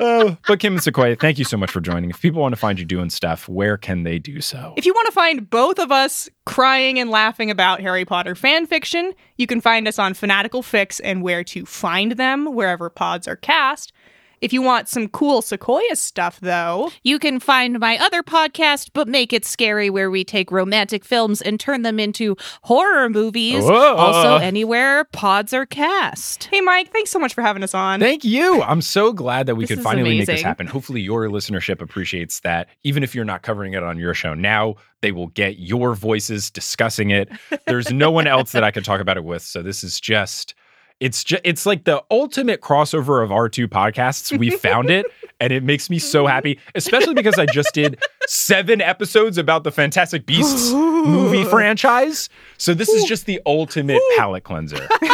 [0.00, 2.10] Oh, but Kim and Sequoia, thank you so much for joining.
[2.10, 4.74] If people want to find you doing stuff, where can they do so?
[4.76, 8.66] If you want to find both of us crying and laughing about Harry Potter fan
[8.66, 13.28] fiction, you can find us on Fanatical Fics and where to find them wherever pods
[13.28, 13.92] are cast.
[14.40, 19.06] If you want some cool Sequoia stuff, though, You can find my other podcast, But
[19.06, 23.62] Make It Scary, where we take romantic films and turn them into horror movies.
[23.64, 23.96] Whoa.
[23.96, 26.44] Also, anywhere pods are cast.
[26.44, 28.00] hey Mike, thanks so much for having us on.
[28.00, 28.62] Thank you.
[28.62, 30.66] I'm so glad that we could is finally make this happen.
[30.66, 32.68] Hopefully, your listenership appreciates that.
[32.82, 36.50] Even if you're not covering it on your show now, they will get your voices
[36.50, 37.28] discussing it.
[37.66, 39.42] There's no one else that I could talk about it with.
[39.42, 40.54] So this is just.
[41.00, 44.36] It's just it's like the ultimate crossover of our two podcasts.
[44.36, 45.06] We found it
[45.40, 49.72] and it makes me so happy, especially because I just did 7 episodes about the
[49.72, 52.28] Fantastic Beasts movie franchise.
[52.60, 54.86] So this is just the ultimate palate cleanser.
[55.00, 55.10] We've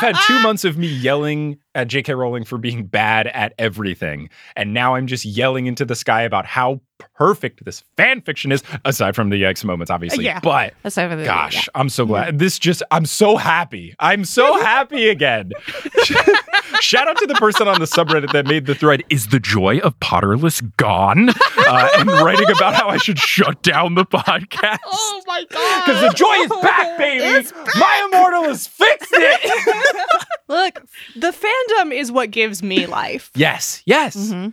[0.00, 2.14] had two months of me yelling at J.K.
[2.14, 4.30] Rowling for being bad at everything.
[4.56, 6.80] And now I'm just yelling into the sky about how
[7.16, 10.24] perfect this fan fiction is, aside from the yikes moments, obviously.
[10.24, 10.40] Yeah.
[10.40, 12.38] But Aside from the- gosh, I'm so glad.
[12.38, 13.94] This just, I'm so happy.
[13.98, 15.52] I'm so happy again.
[16.80, 19.78] Shout out to the person on the subreddit that made the thread, Is the joy
[19.78, 21.30] of Potterless gone?
[21.30, 24.78] Uh, and writing about how I should shut down the podcast.
[24.86, 25.84] Oh my god!
[25.86, 27.48] Because the joy is back, baby.
[27.78, 30.26] My immortal has fixed it.
[30.48, 30.82] Look,
[31.16, 33.30] the fandom is what gives me life.
[33.34, 34.16] yes, yes.
[34.16, 34.52] Mhm.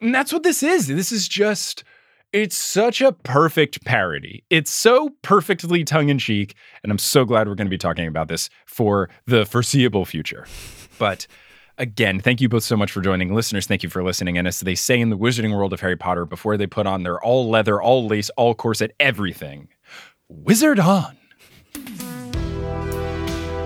[0.00, 0.88] And that's what this is.
[0.88, 1.84] This is just,
[2.32, 4.42] it's such a perfect parody.
[4.50, 6.54] It's so perfectly tongue in cheek.
[6.82, 10.46] And I'm so glad we're going to be talking about this for the foreseeable future.
[10.98, 11.26] But
[11.78, 13.32] again, thank you both so much for joining.
[13.32, 14.36] Listeners, thank you for listening.
[14.38, 17.04] And as they say in the wizarding world of Harry Potter, before they put on
[17.04, 19.68] their all leather, all lace, all corset, everything,
[20.28, 21.16] wizard on.
[21.74, 22.11] Mm-hmm.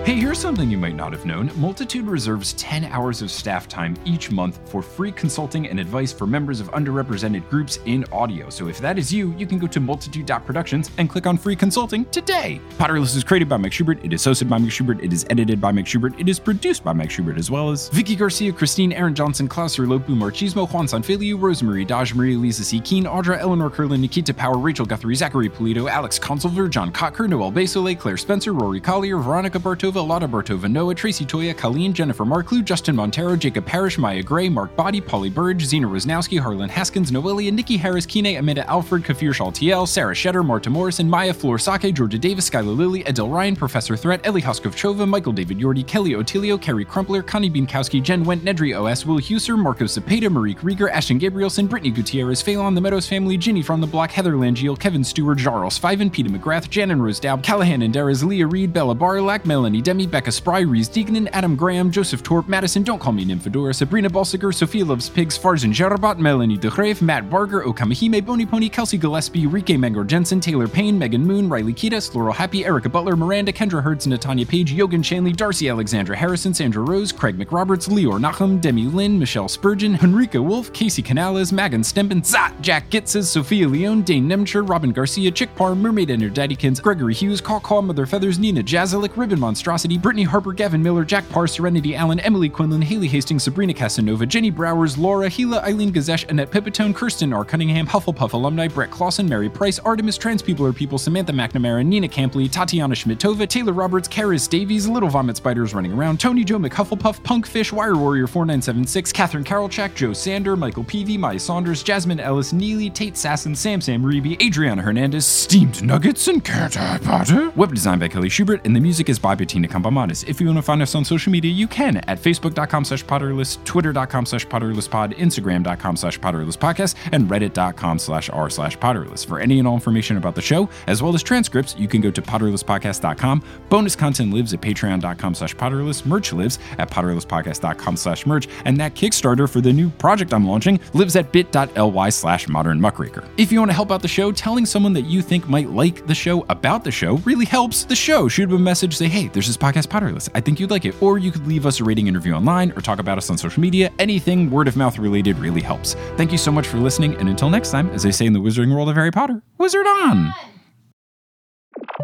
[0.07, 1.51] Hey, here's something you might not have known.
[1.57, 6.25] Multitude reserves 10 hours of staff time each month for free consulting and advice for
[6.25, 8.49] members of underrepresented groups in audio.
[8.49, 12.05] So if that is you, you can go to multitude.productions and click on free consulting
[12.05, 12.61] today.
[12.77, 15.59] Potterless is created by Mike Schubert, it is hosted by Mike Schubert, it is edited
[15.59, 18.93] by Mike Schubert, it is produced by Mike Schubert, as well as Vicky Garcia, Christine,
[18.93, 22.79] Aaron Johnson, Klaus Lopu, Marchismo, Juan Sanfilio, Rosemary, Daj Marie, Lisa C.
[22.79, 27.51] Keen, Audra, Eleanor Curlin, Nikita Power, Rachel Guthrie, Zachary Polito, Alex Consulver, John Cocker, Noel
[27.51, 32.63] Basile, Claire Spencer, Rory Collier, Veronica Bartova, Lotta Bartova, Noah, Tracy Toya, Colleen, Jennifer Marklew,
[32.63, 37.51] Justin Montero, Jacob Parrish, Maya Gray, Mark Body, Polly Burge, Zena Rosnowski, Harlan Haskins, Noelia,
[37.51, 42.17] Nikki Harris, Kine, Amanda Alfred, Kafir Shaltiel, Sarah Shetter, Marta Morrison, Maya Flor Sake, Georgia
[42.17, 46.85] Davis, Skylar Lilly, Adele Ryan, Professor Threat, Ellie Hoskovchova, Michael David Yordi, Kelly Otilio, Kerry
[46.85, 51.67] Crumpler, Connie Bienkowski, Jen Went, Nedry OS, Will Huser, Marco Cepeda, Marique Rieger, Ashton Gabrielson,
[51.69, 55.79] Brittany Gutierrez, Phelan, The Meadows Family, Ginny from the Block, Heather Langiel, Kevin Stewart, Jarls
[55.79, 59.81] Fiven, Peter McGrath, Jan and Rose Dowd, Callahan and Dariz, Leah Reed, Bella Barlack, Melanie
[59.87, 64.09] Demi, Becca Spry, Reese Deignan, Adam Graham, Joseph Torp, Madison, Don't Call Me Nymphadora, Sabrina
[64.09, 69.47] Balsiger, Sophia Loves Pigs, Farzan Jarabat, Melanie DeGrave, Matt Barger, Okamahime, Bony Pony, Kelsey Gillespie,
[69.47, 73.81] Rike Mangor Jensen, Taylor Payne, Megan Moon, Riley Kiedis, Laurel Happy, Erica Butler, Miranda, Kendra
[73.81, 78.87] Hertz, Natanya Page, Yogan Shanley, Darcy Alexandra Harrison, Sandra Rose, Craig McRoberts, Leor Nachum, Demi
[78.87, 84.27] Lynn, Michelle Spurgeon, Henrika Wolf, Casey Canales, Megan Stempen, Zat, Jack Gitzes, Sophia Leone, Dane
[84.27, 88.37] Nemcher, Robin Garcia, Chick Parr, Mermaid and her Daddykins, Gregory Hughes, Caw Caw, Mother Feathers,
[88.37, 93.09] Nina Jazalik, Ribbon Monstrosity, Brittany Harper, Gavin Miller, Jack Parr, Serenity Allen, Emily Quinlan, Haley
[93.09, 97.43] Hastings, Sabrina Casanova, Jenny Browers, Laura, Gila, Eileen Gazesh, Annette Pipitone, Kirsten R.
[97.43, 102.07] Cunningham, Hufflepuff alumni, Brett Clausen, Mary Price, Artemis, Trans People Are People, Samantha McNamara, Nina
[102.07, 107.19] Campley, Tatiana Schmidtova, Taylor Roberts, Karis Davies, Little Vomit Spiders Running Around, Tony Joe McHufflepuff,
[107.23, 112.89] Punkfish, Wire Warrior 4976, Catherine Carolchak, Joe Sander, Michael Peavy, Maya Saunders, Jasmine Ellis, Neely,
[112.89, 117.49] Tate Sasson, Sam Sam Reeby, Adriana Hernandez, Steamed Nuggets, and Can't I Potter?
[117.57, 120.27] Web design by Kelly Schubert, and the music is by Bettina Campomanes.
[120.27, 123.63] If you want to find us on social media, you can at facebook.com slash potterless,
[123.63, 129.25] twitter.com slash potterlesspod, instagram.com slash potterlesspodcast, and reddit.com slash r slash potterless.
[129.25, 132.11] For any and all information about the show, as well as transcripts, you can go
[132.11, 133.43] to potterlesspodcast.com.
[133.69, 136.05] Bonus content lives at patreon.com slash potterless.
[136.05, 138.47] Merch lives at potterlesspodcast.com slash merch.
[138.65, 143.27] And that Kickstarter for the new project I'm launching lives at bit.ly slash modern muckraker.
[143.37, 146.05] If you want to help out the show, telling someone that you think might like
[146.07, 148.27] the show about the show really helps the show.
[148.27, 150.29] Shoot them a message, say, hey, there's this podcast, Potterless.
[150.35, 151.01] I think you'd like it.
[151.01, 153.61] Or you could leave us a rating interview online or talk about us on social
[153.61, 153.91] media.
[153.99, 155.95] Anything word of mouth related really helps.
[156.15, 157.15] Thank you so much for listening.
[157.15, 159.87] And until next time, as they say in the wizarding world of Harry Potter, wizard
[159.87, 160.33] on!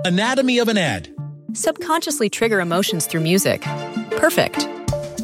[0.06, 1.14] Anatomy of an ad.
[1.54, 3.62] Subconsciously trigger emotions through music.
[4.12, 4.68] Perfect.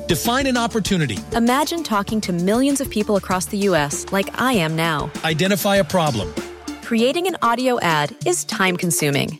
[0.07, 1.17] Define an opportunity.
[1.33, 5.11] Imagine talking to millions of people across the US like I am now.
[5.23, 6.33] Identify a problem.
[6.81, 9.39] Creating an audio ad is time consuming.